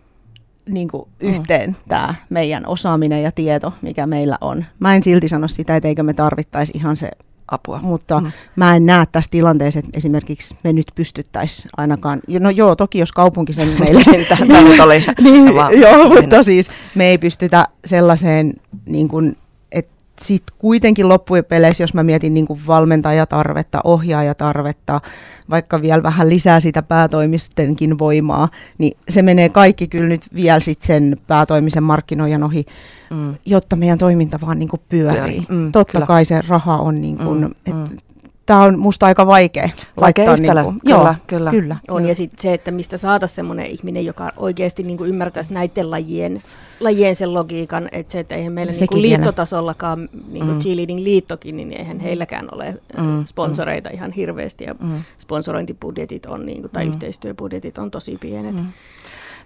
niin 0.68 0.88
kuin 0.88 1.08
mm. 1.22 1.28
yhteen 1.28 1.70
mm. 1.70 1.76
tämä 1.88 2.14
meidän 2.30 2.66
osaaminen 2.66 3.22
ja 3.22 3.32
tieto, 3.32 3.72
mikä 3.82 4.06
meillä 4.06 4.38
on. 4.40 4.64
Mä 4.78 4.94
en 4.94 5.02
silti 5.02 5.28
sano 5.28 5.48
sitä, 5.48 5.76
että 5.76 5.88
eikö 5.88 6.02
me 6.02 6.14
tarvittaisi 6.14 6.72
ihan 6.76 6.96
se 6.96 7.10
apua. 7.52 7.80
Mutta 7.82 8.20
mm. 8.20 8.32
mä 8.56 8.76
en 8.76 8.86
näe 8.86 9.06
tässä 9.12 9.30
tilanteessa, 9.30 9.78
että 9.78 9.90
esimerkiksi 9.94 10.56
me 10.64 10.72
nyt 10.72 10.86
pystyttäisiin 10.94 11.68
ainakaan, 11.76 12.20
no 12.40 12.50
joo, 12.50 12.76
toki 12.76 12.98
jos 12.98 13.12
kaupunki 13.12 13.52
sen 13.52 13.68
meille... 13.78 14.02
Tämä 14.28 14.60
nyt 14.60 14.80
oli 14.80 15.04
niin, 15.20 15.46
joo, 15.80 16.20
mutta 16.20 16.42
siis 16.42 16.70
me 16.94 17.06
ei 17.06 17.18
pystytä 17.18 17.68
sellaiseen 17.84 18.54
niin 18.86 19.08
kuin 19.08 19.36
sitten 20.20 20.56
kuitenkin 20.58 21.08
loppupeleissä, 21.08 21.82
jos 21.82 21.94
mä 21.94 22.02
mietin 22.02 22.34
niin 22.34 22.46
valmentajatarvetta, 22.66 23.80
ohjaajatarvetta, 23.84 25.00
vaikka 25.50 25.82
vielä 25.82 26.02
vähän 26.02 26.28
lisää 26.28 26.60
sitä 26.60 26.82
päätoimistenkin 26.82 27.98
voimaa, 27.98 28.48
niin 28.78 28.98
se 29.08 29.22
menee 29.22 29.48
kaikki 29.48 29.88
kyllä 29.88 30.08
nyt 30.08 30.22
vielä 30.34 30.60
sit 30.60 30.82
sen 30.82 31.16
päätoimisen 31.26 31.82
markkinoijan 31.82 32.42
ohi, 32.42 32.64
mm. 33.10 33.34
jotta 33.46 33.76
meidän 33.76 33.98
toiminta 33.98 34.40
vaan 34.40 34.58
niin 34.58 34.68
pyörii. 34.88 35.16
pyörii. 35.16 35.46
Mm, 35.48 35.72
Totta 35.72 35.92
kyllä. 35.92 36.06
kai 36.06 36.24
se 36.24 36.40
raha 36.48 36.76
on, 36.76 37.00
niin 37.00 37.18
kuin, 37.18 37.40
mm, 37.40 37.54
et 37.66 37.90
mm 37.90 37.96
tämä 38.46 38.62
on 38.62 38.78
musta 38.78 39.06
aika 39.06 39.26
vaikea. 39.26 39.68
Vaikea 40.00 40.26
laittaa 40.26 40.34
yhtälö, 40.34 40.62
niin 40.62 40.72
kuin, 40.72 40.80
kyllä, 40.80 40.94
joo, 40.94 41.14
kyllä. 41.26 41.50
kyllä. 41.50 41.76
On, 41.88 42.06
ja 42.06 42.14
sitten 42.14 42.42
se, 42.42 42.54
että 42.54 42.70
mistä 42.70 42.96
saataisiin 42.96 43.36
semmoinen 43.36 43.66
ihminen, 43.66 44.06
joka 44.06 44.32
oikeasti 44.36 44.82
niin 44.82 44.96
kuin 44.98 45.10
ymmärtäisi 45.10 45.54
näiden 45.54 45.90
lajien, 45.90 46.42
lajien 46.80 47.16
sen 47.16 47.34
logiikan, 47.34 47.88
että 47.92 48.12
se, 48.12 48.20
että 48.20 48.34
eihän 48.34 48.52
meillä 48.52 48.72
niin 48.72 48.88
kuin 48.88 49.02
liittotasollakaan, 49.02 50.08
niin 50.28 50.44
kuin 50.44 50.56
mm. 50.56 50.58
Cheerleading 50.58 51.00
liittokin, 51.00 51.56
niin 51.56 51.72
eihän 51.72 52.00
heilläkään 52.00 52.48
ole 52.52 52.80
mm. 52.98 53.04
mm. 53.04 53.24
sponsoreita 53.24 53.90
mm. 53.90 53.94
ihan 53.94 54.12
hirveästi, 54.12 54.64
ja 54.64 54.74
mm. 54.80 55.02
sponsorointibudjetit 55.18 56.26
on, 56.26 56.46
niin 56.46 56.60
kuin, 56.60 56.70
tai 56.70 56.84
mm. 56.84 56.90
yhteistyöbudjetit 56.90 57.78
on 57.78 57.90
tosi 57.90 58.16
pienet. 58.20 58.54
Mm. 58.54 58.66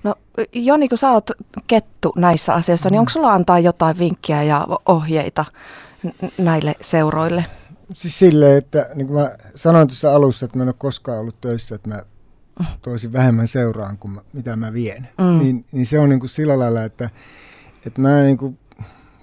No 0.03 0.15
Joni, 0.53 0.89
kun 0.89 0.99
sä 0.99 1.11
oot 1.11 1.31
kettu 1.67 2.13
näissä 2.17 2.55
asioissa, 2.55 2.91
niin 2.91 3.01
onko 3.01 3.11
sulla 3.11 3.33
antaa 3.33 3.59
jotain 3.59 3.99
vinkkiä 3.99 4.43
ja 4.43 4.67
ohjeita 4.87 5.45
näille 6.39 6.75
seuroille? 6.81 7.45
Siis 7.95 8.19
silleen, 8.19 8.59
että 8.59 8.91
niin 8.95 9.07
kuin 9.07 9.21
mä 9.21 9.31
sanoin 9.55 9.89
tuossa 9.89 10.15
alussa, 10.15 10.47
että 10.47 10.57
mä 10.57 10.63
en 10.63 10.69
ole 10.69 10.75
koskaan 10.79 11.19
ollut 11.19 11.41
töissä, 11.41 11.75
että 11.75 11.89
mä 11.89 11.99
toisin 12.83 13.13
vähemmän 13.13 13.49
seuraan 13.49 13.99
kuin 13.99 14.13
mä, 14.13 14.21
mitä 14.33 14.57
mä 14.57 14.73
vien. 14.73 15.09
Mm. 15.19 15.39
Niin, 15.39 15.65
niin 15.73 15.87
se 15.87 15.99
on 15.99 16.09
niin 16.09 16.21
kuin 16.21 16.31
sillä 16.31 16.59
lailla, 16.59 16.85
että, 16.85 17.11
että 17.87 18.01
mä 18.01 18.23
niin 18.23 18.39
kuin 18.39 18.59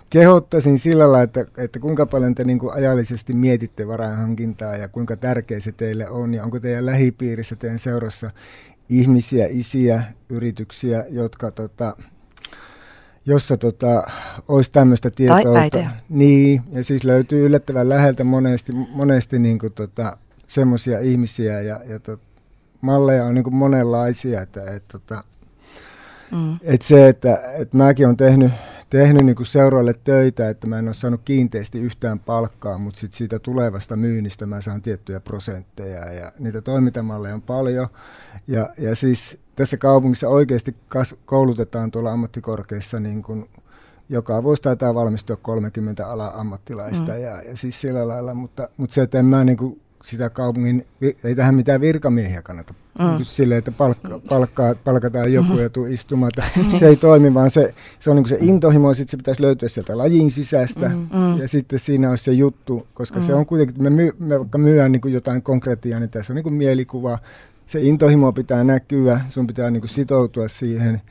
kehottaisin 0.09 0.79
sillä 0.79 1.03
lailla, 1.03 1.21
että, 1.21 1.45
että 1.57 1.79
kuinka 1.79 2.05
paljon 2.05 2.35
te 2.35 2.43
niin 2.43 2.59
kuin 2.59 2.73
ajallisesti 2.73 3.33
mietitte 3.33 3.87
varainhankintaa 3.87 4.75
ja 4.75 4.87
kuinka 4.87 5.17
tärkeä 5.17 5.59
se 5.59 5.71
teille 5.71 6.09
on 6.09 6.33
ja 6.33 6.43
onko 6.43 6.59
teidän 6.59 6.85
lähipiirissä, 6.85 7.55
teidän 7.55 7.79
seurassa 7.79 8.31
ihmisiä, 8.89 9.47
isiä, 9.49 10.03
yrityksiä, 10.29 11.05
jotka 11.09 11.51
tota, 11.51 11.97
jossa 13.25 13.57
tota, 13.57 14.03
olisi 14.47 14.71
tämmöistä 14.71 15.11
tietoa. 15.11 15.43
Tai 15.43 15.61
äitejä. 15.61 15.91
Niin, 16.09 16.61
ja 16.71 16.83
siis 16.83 17.03
löytyy 17.03 17.45
yllättävän 17.45 17.89
läheltä 17.89 18.23
monesti, 18.23 18.73
monesti 18.73 19.39
niin 19.39 19.59
kuin, 19.59 19.73
tota, 19.73 20.17
semmoisia 20.47 20.99
ihmisiä 20.99 21.61
ja, 21.61 21.79
ja 21.85 21.99
tot, 21.99 22.21
malleja 22.81 23.25
on 23.25 23.33
niin 23.33 23.43
kuin 23.43 23.55
monenlaisia. 23.55 24.41
Että, 24.41 24.61
et, 24.75 24.87
tota, 24.87 25.23
mm. 26.31 26.57
et 26.63 26.81
se, 26.81 27.07
että 27.07 27.39
et 27.59 27.73
mäkin 27.73 28.05
olen 28.05 28.17
tehnyt, 28.17 28.51
tehnyt 28.93 29.25
niin 29.25 29.35
kuin 29.35 29.47
seuroille 29.47 29.93
töitä, 30.03 30.49
että 30.49 30.67
mä 30.67 30.79
en 30.79 30.87
ole 30.87 30.93
saanut 30.93 31.21
kiinteästi 31.25 31.79
yhtään 31.79 32.19
palkkaa, 32.19 32.77
mutta 32.77 32.99
sit 32.99 33.13
siitä 33.13 33.39
tulevasta 33.39 33.95
myynnistä 33.95 34.45
mä 34.45 34.61
saan 34.61 34.81
tiettyjä 34.81 35.19
prosentteja 35.19 36.11
ja 36.11 36.31
niitä 36.39 36.61
toimintamalleja 36.61 37.33
on 37.33 37.41
paljon. 37.41 37.87
Ja, 38.47 38.69
ja 38.77 38.95
siis 38.95 39.37
tässä 39.55 39.77
kaupungissa 39.77 40.29
oikeasti 40.29 40.75
kas, 40.87 41.15
koulutetaan 41.25 41.91
tuolla 41.91 42.11
ammattikorkeissa 42.11 42.99
niin 42.99 43.23
kuin 43.23 43.49
joka 44.09 44.43
vuosi 44.43 44.61
taitaa 44.61 44.95
valmistua 44.95 45.35
30 45.35 46.07
ala-ammattilaista 46.07 47.11
mm. 47.11 47.21
ja, 47.21 47.41
ja 47.41 47.57
siis 47.57 47.81
sillä 47.81 48.07
lailla, 48.07 48.33
mutta, 48.33 48.69
mutta 48.77 48.93
se, 48.93 49.01
että 49.01 49.19
en 49.19 49.25
mä 49.25 49.43
niin 49.43 49.57
kuin 49.57 49.81
sitä 50.03 50.29
kaupungin, 50.29 50.85
ei 51.23 51.35
tähän 51.35 51.55
mitään 51.55 51.81
virkamiehiä 51.81 52.41
kannata 52.41 52.73
mm. 52.99 53.05
niin 53.05 53.25
silleen, 53.25 53.59
että 53.59 53.71
palkka, 53.71 54.19
palkkaa, 54.29 54.75
palkataan 54.83 55.33
joku 55.33 55.53
ja 55.53 55.69
tuu 55.69 55.85
istumaan. 55.85 56.31
Se 56.79 56.87
ei 56.87 56.95
toimi, 56.95 57.33
vaan 57.33 57.51
se, 57.51 57.73
se 57.99 58.09
on 58.09 58.15
niin 58.15 58.27
se 58.27 58.37
intohimo, 58.41 58.89
ja 58.89 58.95
sitten 58.95 59.11
se 59.11 59.17
pitäisi 59.17 59.41
löytyä 59.41 59.69
sieltä 59.69 59.97
lajin 59.97 60.31
sisästä, 60.31 60.89
mm. 60.89 60.95
mm. 60.95 61.37
ja 61.37 61.47
sitten 61.47 61.79
siinä 61.79 62.09
olisi 62.09 62.23
se 62.23 62.31
juttu, 62.31 62.87
koska 62.93 63.19
mm. 63.19 63.25
se 63.25 63.33
on 63.33 63.45
kuitenkin, 63.45 63.73
että 63.73 63.83
me, 63.83 63.89
myy, 63.89 64.11
me 64.19 64.39
vaikka 64.39 64.57
myydään 64.57 64.91
niin 64.91 65.13
jotain 65.13 65.41
konkretiaa, 65.41 65.99
niin 65.99 66.09
tässä 66.09 66.33
on 66.33 66.35
niin 66.43 66.53
mielikuva, 66.53 67.19
se 67.67 67.81
intohimo 67.81 68.33
pitää 68.33 68.63
näkyä, 68.63 69.21
sun 69.29 69.47
pitää 69.47 69.71
niin 69.71 69.87
sitoutua 69.87 70.47
siihen, 70.47 71.01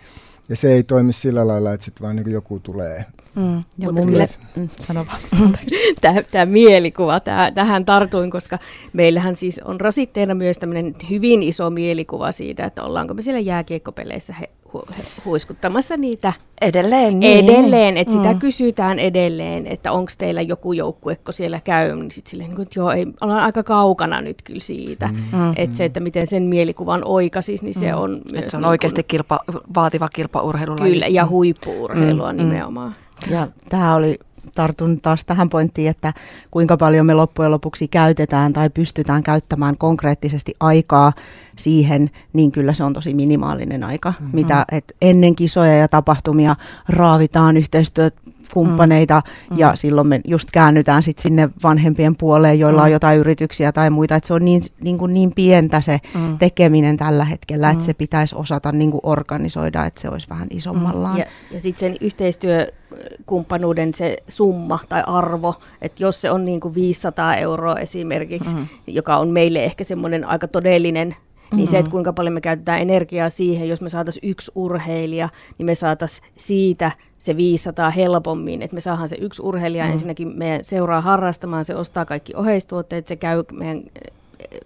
ja 0.48 0.56
se 0.56 0.72
ei 0.72 0.82
toimi 0.82 1.12
sillä 1.12 1.46
lailla, 1.46 1.72
että 1.72 1.84
sitten 1.84 2.02
vaan 2.02 2.16
niin 2.16 2.30
joku 2.30 2.60
tulee. 2.60 3.04
Mm. 3.34 3.64
Ja 3.78 3.92
mun 3.92 4.10
mielestä, 4.10 4.44
mm, 4.56 4.68
sano 4.80 5.06
vaan. 5.06 5.20
tämä, 6.00 6.22
tämä 6.22 6.46
mielikuva, 6.46 7.20
tämä, 7.20 7.50
tähän 7.50 7.84
tartuin, 7.84 8.30
koska 8.30 8.58
meillähän 8.92 9.34
siis 9.34 9.60
on 9.64 9.80
rasitteena 9.80 10.34
myös 10.34 10.58
tämmöinen 10.58 10.94
hyvin 11.10 11.42
iso 11.42 11.70
mielikuva 11.70 12.32
siitä, 12.32 12.64
että 12.64 12.82
ollaanko 12.82 13.14
me 13.14 13.22
siellä 13.22 13.40
jääkiekkopeleissä 13.40 14.34
he, 14.40 14.50
hu, 14.72 14.82
he, 14.98 15.02
huiskuttamassa 15.24 15.96
niitä. 15.96 16.32
Edelleen 16.60 17.20
niin. 17.20 17.50
Edelleen, 17.50 17.96
että 17.96 18.14
mm. 18.14 18.22
sitä 18.22 18.34
kysytään 18.34 18.98
edelleen, 18.98 19.66
että 19.66 19.92
onko 19.92 20.12
teillä 20.18 20.40
joku 20.40 20.72
joukkuekko 20.72 21.32
siellä 21.32 21.60
käy, 21.64 21.96
niin 21.96 22.10
sitten 22.10 22.30
silleen, 22.30 22.50
että 22.50 22.80
joo, 22.80 22.90
ei, 22.90 23.06
ollaan 23.20 23.42
aika 23.42 23.62
kaukana 23.62 24.20
nyt 24.20 24.42
kyllä 24.42 24.60
siitä. 24.60 25.08
Mm. 25.08 25.52
Että 25.56 25.76
se, 25.76 25.84
että 25.84 26.00
miten 26.00 26.26
sen 26.26 26.42
mielikuvan 26.42 27.02
oikasis, 27.04 27.62
niin 27.62 27.74
se 27.74 27.92
mm. 27.92 27.98
on 27.98 28.10
myös... 28.10 28.22
Että 28.34 28.50
se 28.50 28.56
on 28.56 28.62
niin 28.62 28.68
oikeasti 28.68 29.02
kilpa, 29.02 29.40
vaativa 29.74 30.08
kilpaurheilulaji. 30.08 30.92
Kyllä, 30.92 31.06
ja 31.06 31.26
huippuurheilua 31.26 32.32
mm. 32.32 32.38
nimenomaan. 32.38 32.94
Ja 33.30 33.48
tämä 33.68 33.94
oli 33.94 34.18
tartun 34.54 35.00
taas 35.00 35.24
tähän 35.24 35.48
pointtiin, 35.48 35.90
että 35.90 36.12
kuinka 36.50 36.76
paljon 36.76 37.06
me 37.06 37.14
loppujen 37.14 37.50
lopuksi 37.50 37.88
käytetään 37.88 38.52
tai 38.52 38.70
pystytään 38.70 39.22
käyttämään 39.22 39.78
konkreettisesti 39.78 40.54
aikaa 40.60 41.12
siihen, 41.56 42.10
niin 42.32 42.52
kyllä 42.52 42.74
se 42.74 42.84
on 42.84 42.92
tosi 42.92 43.14
minimaalinen 43.14 43.84
aika, 43.84 44.10
mm-hmm. 44.10 44.30
mitä 44.32 44.64
et 44.72 44.96
ennen 45.02 45.36
kisoja 45.36 45.76
ja 45.76 45.88
tapahtumia 45.88 46.56
raavitaan 46.88 47.56
yhteistyöt 47.56 48.14
kumppaneita 48.54 49.22
mm. 49.50 49.58
ja 49.58 49.76
silloin 49.76 50.06
me 50.06 50.20
just 50.26 50.48
käännytään 50.50 51.02
sitten 51.02 51.22
sinne 51.22 51.48
vanhempien 51.62 52.16
puoleen, 52.16 52.58
joilla 52.58 52.80
mm. 52.80 52.84
on 52.84 52.92
jotain 52.92 53.18
yrityksiä 53.18 53.72
tai 53.72 53.90
muita, 53.90 54.16
että 54.16 54.26
se 54.26 54.34
on 54.34 54.44
niin, 54.44 54.62
niin, 54.80 54.98
kuin 54.98 55.14
niin 55.14 55.32
pientä 55.34 55.80
se 55.80 55.98
mm. 56.14 56.38
tekeminen 56.38 56.96
tällä 56.96 57.24
hetkellä, 57.24 57.66
mm. 57.66 57.72
että 57.72 57.84
se 57.84 57.94
pitäisi 57.94 58.36
osata 58.36 58.72
niin 58.72 58.90
kuin 58.90 59.00
organisoida, 59.02 59.84
että 59.84 60.00
se 60.00 60.08
olisi 60.08 60.28
vähän 60.28 60.48
isommallaan. 60.50 61.14
Mm. 61.14 61.18
Ja, 61.18 61.26
ja 61.50 61.60
sitten 61.60 61.80
sen 61.80 61.96
yhteistyökumppanuuden 62.00 63.94
se 63.94 64.16
summa 64.28 64.78
tai 64.88 65.02
arvo, 65.06 65.54
että 65.82 66.02
jos 66.02 66.20
se 66.20 66.30
on 66.30 66.44
niin 66.44 66.60
kuin 66.60 66.74
500 66.74 67.36
euroa 67.36 67.76
esimerkiksi, 67.76 68.54
mm. 68.54 68.66
joka 68.86 69.16
on 69.16 69.28
meille 69.28 69.64
ehkä 69.64 69.84
semmoinen 69.84 70.24
aika 70.24 70.48
todellinen 70.48 71.16
niin 71.52 71.68
se, 71.68 71.78
että 71.78 71.90
kuinka 71.90 72.12
paljon 72.12 72.34
me 72.34 72.40
käytetään 72.40 72.80
energiaa 72.80 73.30
siihen, 73.30 73.68
jos 73.68 73.80
me 73.80 73.88
saataisiin 73.88 74.30
yksi 74.30 74.52
urheilija, 74.54 75.28
niin 75.58 75.66
me 75.66 75.74
saataisiin 75.74 76.28
siitä 76.36 76.92
se 77.22 77.36
500 77.36 77.90
helpommin, 77.90 78.62
että 78.62 78.74
me 78.74 78.80
saadaan 78.80 79.08
se 79.08 79.16
yksi 79.20 79.42
urheilija 79.42 79.84
mm. 79.84 79.92
ensinnäkin 79.92 80.38
meidän 80.38 80.64
seuraa 80.64 81.00
harrastamaan, 81.00 81.64
se 81.64 81.76
ostaa 81.76 82.04
kaikki 82.04 82.34
oheistuotteet, 82.36 83.06
se 83.06 83.16
käy 83.16 83.44
meidän 83.52 83.76
eh, 83.78 84.12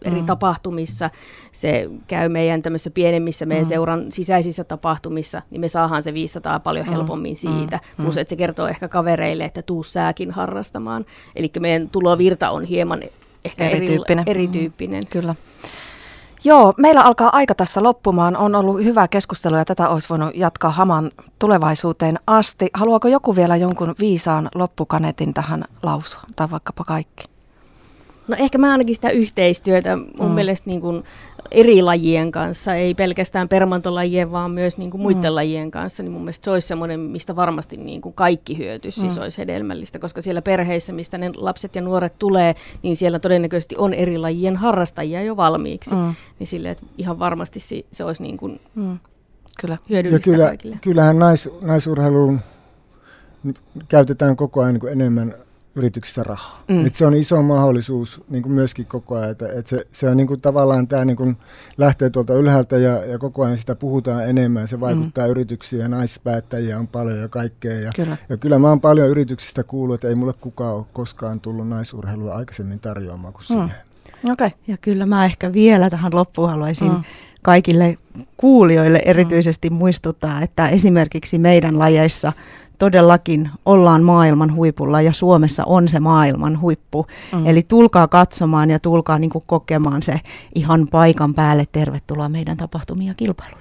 eri 0.05 0.21
mm. 0.21 0.27
tapahtumissa, 0.27 1.11
se 1.53 1.91
käy 2.07 2.29
meidän 2.29 2.63
tämmöisissä 2.63 2.91
pienemmissä 2.91 3.47
meidän 3.47 3.67
mm. 3.67 3.69
seuran 3.69 4.13
sisäisissä 4.13 4.65
tapahtumissa, 4.65 5.43
niin 5.51 5.61
me 5.61 5.69
saadaan 5.69 6.03
se 6.03 6.15
500 6.15 6.61
paljon 6.61 6.87
mm. 6.87 6.93
helpommin 6.93 7.33
mm. 7.35 7.37
siitä. 7.37 7.81
Mm. 7.99 8.05
Plus, 8.05 8.19
että 8.19 8.31
se 8.31 8.37
kertoo 8.37 8.67
ehkä 8.67 8.89
kavereille, 8.89 9.45
että 9.45 9.63
tuu 9.63 9.83
sääkin 9.83 10.31
harrastamaan. 10.31 11.07
Eli 11.37 11.51
meidän 11.61 11.89
tulovirta 11.89 12.51
on 12.51 12.65
hieman 12.65 13.03
ehkä 13.45 13.69
erityyppinen. 13.69 14.25
Eri, 14.27 14.43
erityyppinen. 14.43 15.03
Mm. 15.03 15.09
Kyllä. 15.11 15.35
Joo, 16.47 16.75
meillä 16.79 17.03
alkaa 17.03 17.31
aika 17.33 17.55
tässä 17.55 17.83
loppumaan. 17.83 18.37
On 18.37 18.55
ollut 18.55 18.85
hyvä 18.85 19.09
keskustelu 19.09 19.57
ja 19.57 19.65
tätä 19.65 19.89
olisi 19.89 20.09
voinut 20.09 20.31
jatkaa 20.35 20.71
haman 20.71 21.11
tulevaisuuteen 21.39 22.19
asti. 22.27 22.71
Haluaako 22.75 23.09
joku 23.09 23.37
vielä 23.37 23.57
jonkun 23.57 23.95
viisaan 24.01 24.49
loppukanetin 24.55 25.35
tähän 25.35 25.65
lausua, 25.83 26.21
tai 26.37 26.51
vaikkapa 26.51 26.85
kaikki? 26.85 27.36
No 28.29 28.37
ehkä 28.39 28.59
mä 28.59 28.73
ainakin 28.73 28.95
sitä 28.95 29.11
yhteistyötä 29.11 29.97
mun 29.97 30.29
mm. 30.29 30.35
mielestä 30.35 30.71
niin 30.71 30.81
kuin 30.81 31.05
eri 31.51 31.83
lajien 31.83 32.31
kanssa, 32.31 32.75
ei 32.75 32.95
pelkästään 32.95 33.49
permantolajien, 33.49 34.33
vaan 34.33 34.51
myös 34.51 34.79
niin 34.79 34.91
kuin 34.91 35.01
muiden 35.01 35.33
mm. 35.33 35.35
lajien 35.35 35.71
kanssa, 35.71 36.03
niin 36.03 36.13
mun 36.13 36.23
mielestä 36.23 36.45
se 36.45 36.51
olisi 36.51 36.69
semmoinen, 36.69 37.01
mistä 37.01 37.37
varmasti 37.37 37.77
niin 37.77 38.01
kuin 38.01 38.13
kaikki 38.13 38.59
hyötyisi, 38.59 39.01
siis 39.01 39.17
mm. 39.17 39.23
olisi 39.23 39.39
hedelmällistä, 39.39 39.99
koska 39.99 40.23
siellä 40.23 40.43
perheissä, 40.43 40.93
mistä 40.93 41.19
ne 41.19 41.31
lapset 41.37 41.77
ja 41.77 41.83
nuoret 41.83 42.19
tulee, 42.19 42.55
niin 42.83 42.97
siellä 42.97 43.19
todennäköisesti 43.19 43.75
on 43.79 43.95
eri 43.95 44.19
lajien 44.19 44.57
harrastajia 44.57 45.23
jo 45.23 45.37
valmiiksi, 45.37 45.95
mm. 45.95 46.15
niin 46.39 46.47
sille, 46.47 46.71
että 46.71 46.87
ihan 46.99 47.19
varmasti 47.19 47.61
se, 47.61 47.83
se 47.93 48.05
olisi 48.05 48.23
niin 48.23 48.37
kuin 48.37 48.61
mm. 48.75 48.99
Kyllä. 49.61 49.79
hyödyllistä 49.91 50.31
ja 50.31 50.35
kyllä, 50.35 50.47
kaikille. 50.47 50.79
Kyllähän 50.83 51.19
nais, 51.19 51.51
naisurheiluun 51.61 52.41
käytetään 53.89 54.37
koko 54.37 54.61
ajan 54.61 54.75
niin 54.75 54.93
enemmän 54.93 55.35
yrityksissä 55.77 56.23
rahaa. 56.23 56.63
Mm. 56.69 56.87
Et 56.87 56.95
se 56.95 57.07
on 57.07 57.15
iso 57.15 57.43
mahdollisuus 57.43 58.25
niin 58.29 58.43
kuin 58.43 58.53
myöskin 58.53 58.87
koko 58.87 59.17
ajan. 59.17 59.31
Että, 59.31 59.49
et 59.55 59.67
se, 59.67 59.87
se 59.93 60.09
on 60.09 60.17
niin 60.17 60.27
kuin 60.27 60.41
tavallaan 60.41 60.89
tämä 60.89 61.05
niin 61.05 61.17
kuin 61.17 61.37
lähtee 61.77 62.11
tuolta 62.11 62.35
ylhäältä 62.35 62.79
ja, 62.79 63.05
ja 63.05 63.19
koko 63.19 63.45
ajan 63.45 63.59
sitä 63.59 63.75
puhutaan 63.75 64.29
enemmän. 64.29 64.69
Se 64.69 64.81
vaikuttaa 64.81 65.25
mm. 65.25 65.31
yrityksiin 65.31 65.83
ja 65.83 65.89
naispäättäjiä 65.89 66.79
on 66.79 66.89
paljon 66.89 67.19
ja 67.19 67.29
kaikkea. 67.29 67.81
Ja 67.81 67.93
kyllä. 67.97 68.17
ja 68.29 68.37
kyllä 68.37 68.59
mä 68.59 68.69
oon 68.69 68.81
paljon 68.81 69.09
yrityksistä 69.09 69.63
kuullut, 69.63 69.95
että 69.95 70.09
ei 70.09 70.15
mulle 70.15 70.33
kukaan 70.33 70.75
ole 70.75 70.87
koskaan 70.93 71.41
tullut 71.41 71.69
naisurheilua 71.69 72.35
aikaisemmin 72.35 72.81
tarjoamaan 72.81 73.33
kuin 73.33 73.59
mm. 73.59 73.71
Okay. 74.33 74.51
Ja 74.67 74.77
kyllä 74.77 75.07
mä 75.07 75.25
ehkä 75.25 75.53
vielä 75.53 75.91
tähän 75.91 76.15
loppuun 76.15 76.51
haluaisin 76.51 76.93
mm. 76.93 77.03
Kaikille 77.43 77.99
kuulijoille 78.37 79.03
erityisesti 79.05 79.71
mm. 79.71 79.77
muistuttaa, 79.77 80.43
että 80.43 80.69
esimerkiksi 80.69 81.39
meidän 81.39 81.79
lajeissa– 81.79 82.33
todellakin 82.79 83.51
ollaan 83.67 84.03
maailman 84.03 84.55
huipulla 84.55 85.01
ja 85.01 85.13
Suomessa 85.13 85.65
on 85.65 85.89
se 85.89 86.01
maailman 86.01 86.61
huippu. 86.61 87.07
Mm. 87.33 87.47
Eli 87.47 87.63
tulkaa 87.69 88.09
katsomaan 88.09 88.71
ja 88.71 88.79
tulkaa 88.79 89.19
niin 89.19 89.31
kokemaan 89.47 90.03
se 90.03 90.21
ihan 90.55 90.89
paikan 90.91 91.35
päälle. 91.35 91.65
Tervetuloa 91.73 92.29
meidän 92.29 92.57
tapahtumia 92.57 93.15
kilpailuihin. 93.15 93.55